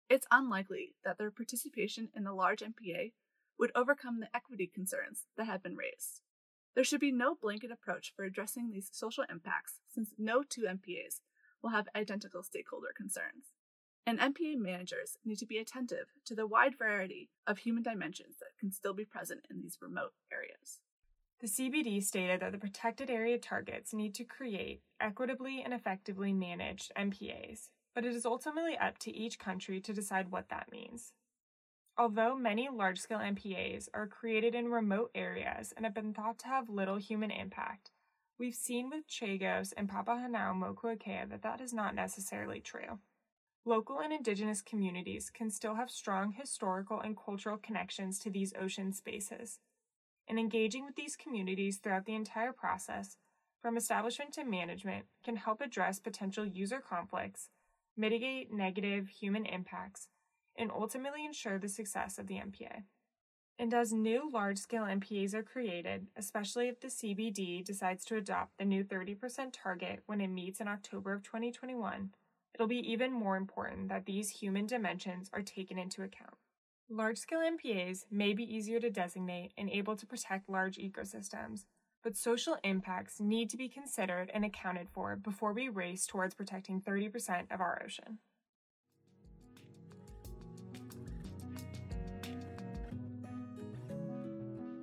it's 0.08 0.26
unlikely 0.30 0.94
that 1.04 1.18
their 1.18 1.30
participation 1.30 2.08
in 2.14 2.24
the 2.24 2.32
large 2.32 2.60
MPA 2.60 3.12
would 3.58 3.72
overcome 3.74 4.20
the 4.20 4.34
equity 4.34 4.70
concerns 4.72 5.24
that 5.36 5.46
have 5.46 5.62
been 5.62 5.76
raised. 5.76 6.20
There 6.74 6.84
should 6.84 7.00
be 7.00 7.12
no 7.12 7.34
blanket 7.34 7.70
approach 7.70 8.12
for 8.14 8.24
addressing 8.24 8.70
these 8.70 8.90
social 8.92 9.24
impacts 9.30 9.80
since 9.94 10.10
no 10.18 10.42
two 10.42 10.62
MPAs 10.62 11.20
will 11.62 11.70
have 11.70 11.88
identical 11.94 12.42
stakeholder 12.42 12.92
concerns. 12.94 13.53
And 14.06 14.18
MPA 14.18 14.58
managers 14.58 15.16
need 15.24 15.38
to 15.38 15.46
be 15.46 15.58
attentive 15.58 16.08
to 16.26 16.34
the 16.34 16.46
wide 16.46 16.76
variety 16.76 17.30
of 17.46 17.58
human 17.58 17.82
dimensions 17.82 18.36
that 18.38 18.58
can 18.58 18.70
still 18.70 18.92
be 18.92 19.04
present 19.04 19.46
in 19.50 19.60
these 19.60 19.78
remote 19.80 20.12
areas. 20.32 20.80
The 21.40 21.46
CBD 21.46 22.02
stated 22.02 22.40
that 22.40 22.52
the 22.52 22.58
protected 22.58 23.10
area 23.10 23.38
targets 23.38 23.92
need 23.92 24.14
to 24.14 24.24
create 24.24 24.82
equitably 25.00 25.62
and 25.62 25.74
effectively 25.74 26.32
managed 26.32 26.92
MPAs, 26.96 27.70
but 27.94 28.04
it 28.04 28.14
is 28.14 28.26
ultimately 28.26 28.76
up 28.76 28.98
to 28.98 29.14
each 29.14 29.38
country 29.38 29.80
to 29.80 29.92
decide 29.92 30.30
what 30.30 30.48
that 30.50 30.70
means. 30.70 31.12
Although 31.96 32.34
many 32.34 32.68
large 32.68 32.98
scale 32.98 33.18
MPAs 33.18 33.88
are 33.94 34.06
created 34.06 34.54
in 34.54 34.68
remote 34.68 35.10
areas 35.14 35.72
and 35.76 35.86
have 35.86 35.94
been 35.94 36.12
thought 36.12 36.38
to 36.40 36.48
have 36.48 36.68
little 36.68 36.96
human 36.96 37.30
impact, 37.30 37.90
we've 38.38 38.54
seen 38.54 38.90
with 38.90 39.06
Chagos 39.06 39.72
and 39.76 39.88
Papahanaumokuakea 39.88 41.30
that 41.30 41.42
that 41.42 41.60
is 41.60 41.72
not 41.72 41.94
necessarily 41.94 42.60
true. 42.60 42.98
Local 43.66 44.00
and 44.00 44.12
indigenous 44.12 44.60
communities 44.60 45.30
can 45.30 45.48
still 45.48 45.76
have 45.76 45.90
strong 45.90 46.32
historical 46.32 47.00
and 47.00 47.16
cultural 47.16 47.56
connections 47.56 48.18
to 48.18 48.30
these 48.30 48.52
ocean 48.60 48.92
spaces. 48.92 49.58
And 50.28 50.38
engaging 50.38 50.84
with 50.84 50.96
these 50.96 51.16
communities 51.16 51.78
throughout 51.78 52.04
the 52.04 52.14
entire 52.14 52.52
process, 52.52 53.16
from 53.62 53.78
establishment 53.78 54.34
to 54.34 54.44
management, 54.44 55.06
can 55.24 55.36
help 55.36 55.62
address 55.62 55.98
potential 55.98 56.44
user 56.44 56.78
conflicts, 56.78 57.48
mitigate 57.96 58.52
negative 58.52 59.08
human 59.08 59.46
impacts, 59.46 60.08
and 60.56 60.70
ultimately 60.70 61.24
ensure 61.24 61.58
the 61.58 61.68
success 61.68 62.18
of 62.18 62.26
the 62.26 62.34
MPA. 62.34 62.82
And 63.58 63.72
as 63.72 63.94
new 63.94 64.30
large 64.30 64.58
scale 64.58 64.82
MPAs 64.82 65.32
are 65.32 65.42
created, 65.42 66.08
especially 66.16 66.68
if 66.68 66.80
the 66.80 66.88
CBD 66.88 67.64
decides 67.64 68.04
to 68.06 68.16
adopt 68.16 68.58
the 68.58 68.66
new 68.66 68.84
30% 68.84 69.52
target 69.52 70.02
when 70.04 70.20
it 70.20 70.28
meets 70.28 70.60
in 70.60 70.68
October 70.68 71.14
of 71.14 71.22
2021, 71.22 72.10
it'll 72.54 72.66
be 72.66 72.90
even 72.90 73.12
more 73.12 73.36
important 73.36 73.88
that 73.88 74.06
these 74.06 74.30
human 74.30 74.66
dimensions 74.66 75.28
are 75.32 75.42
taken 75.42 75.78
into 75.78 76.02
account. 76.02 76.36
Large 76.88 77.18
scale 77.18 77.40
MPAs 77.40 78.04
may 78.10 78.32
be 78.32 78.44
easier 78.44 78.78
to 78.78 78.90
designate 78.90 79.52
and 79.58 79.68
able 79.70 79.96
to 79.96 80.06
protect 80.06 80.48
large 80.48 80.76
ecosystems, 80.76 81.64
but 82.02 82.16
social 82.16 82.56
impacts 82.62 83.20
need 83.20 83.50
to 83.50 83.56
be 83.56 83.68
considered 83.68 84.30
and 84.32 84.44
accounted 84.44 84.88
for 84.92 85.16
before 85.16 85.52
we 85.52 85.68
race 85.68 86.06
towards 86.06 86.34
protecting 86.34 86.80
30% 86.80 87.52
of 87.52 87.60
our 87.60 87.82
ocean. 87.84 88.18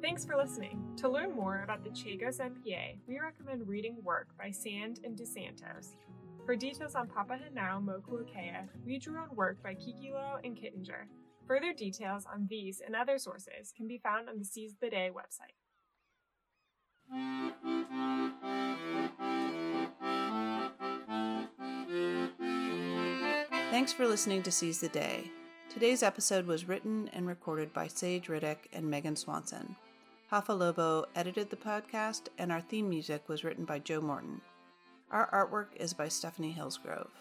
Thanks 0.01 0.25
for 0.25 0.35
listening. 0.35 0.81
To 0.97 1.07
learn 1.07 1.33
more 1.33 1.61
about 1.63 1.83
the 1.83 1.91
Chagos 1.91 2.41
MPA, 2.41 2.97
we 3.07 3.19
recommend 3.19 3.67
reading 3.67 3.95
work 4.03 4.27
by 4.37 4.49
Sand 4.49 4.99
and 5.05 5.15
DeSantos. 5.15 5.95
For 6.45 6.55
details 6.55 6.95
on 6.95 7.07
Papahanaumokuakea, 7.07 8.67
read 8.83 9.05
your 9.05 9.19
own 9.19 9.35
work 9.35 9.61
by 9.63 9.73
Kikiloi 9.73 10.39
and 10.43 10.57
Kittinger. 10.57 11.05
Further 11.47 11.71
details 11.71 12.25
on 12.25 12.47
these 12.49 12.81
and 12.85 12.95
other 12.95 13.17
sources 13.17 13.73
can 13.75 13.87
be 13.87 13.97
found 13.97 14.27
on 14.27 14.37
the 14.37 14.45
Seize 14.45 14.75
the 14.81 14.89
Day 14.89 15.11
website. 15.13 15.55
Thanks 23.69 23.93
for 23.93 24.07
listening 24.07 24.43
to 24.43 24.51
Seize 24.51 24.81
the 24.81 24.89
Day. 24.89 25.31
Today's 25.69 26.03
episode 26.03 26.45
was 26.47 26.67
written 26.67 27.09
and 27.13 27.25
recorded 27.25 27.71
by 27.71 27.87
Sage 27.87 28.27
Riddick 28.27 28.57
and 28.73 28.89
Megan 28.89 29.15
Swanson. 29.15 29.75
Hafa 30.31 30.57
Lobo 30.57 31.05
edited 31.15 31.49
the 31.49 31.55
podcast, 31.55 32.23
and 32.37 32.51
our 32.51 32.61
theme 32.61 32.89
music 32.89 33.29
was 33.29 33.43
written 33.43 33.63
by 33.65 33.79
Joe 33.79 34.01
Morton. 34.01 34.41
Our 35.11 35.29
artwork 35.31 35.75
is 35.75 35.93
by 35.93 36.07
Stephanie 36.07 36.53
Hillsgrove. 36.53 37.11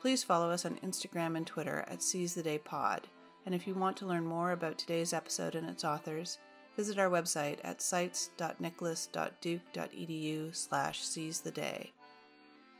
Please 0.00 0.24
follow 0.24 0.50
us 0.50 0.64
on 0.64 0.76
Instagram 0.76 1.36
and 1.36 1.46
Twitter 1.46 1.84
at 1.86 2.02
Seize 2.02 2.34
the 2.34 2.42
Day 2.42 2.56
Pod, 2.58 3.06
and 3.44 3.54
if 3.54 3.66
you 3.66 3.74
want 3.74 3.98
to 3.98 4.06
learn 4.06 4.24
more 4.24 4.52
about 4.52 4.78
today's 4.78 5.12
episode 5.12 5.54
and 5.54 5.68
its 5.68 5.84
authors, 5.84 6.38
visit 6.76 6.98
our 6.98 7.10
website 7.10 7.58
at 7.62 7.82
sites.nicholas.duke.edu 7.82 10.56
slash 10.56 11.02
seize 11.02 11.40
the 11.40 11.50
day. 11.50 11.92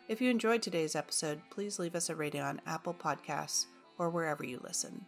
If 0.09 0.23
you 0.23 0.31
enjoyed 0.31 0.62
today's 0.62 0.97
episode, 0.97 1.42
please 1.51 1.79
leave 1.79 1.94
us 1.94 2.09
a 2.09 2.14
rating 2.14 2.40
on 2.40 2.62
Apple 2.66 2.94
Podcasts 2.94 3.66
or 3.99 4.09
wherever 4.09 4.42
you 4.42 4.59
listen. 4.64 5.05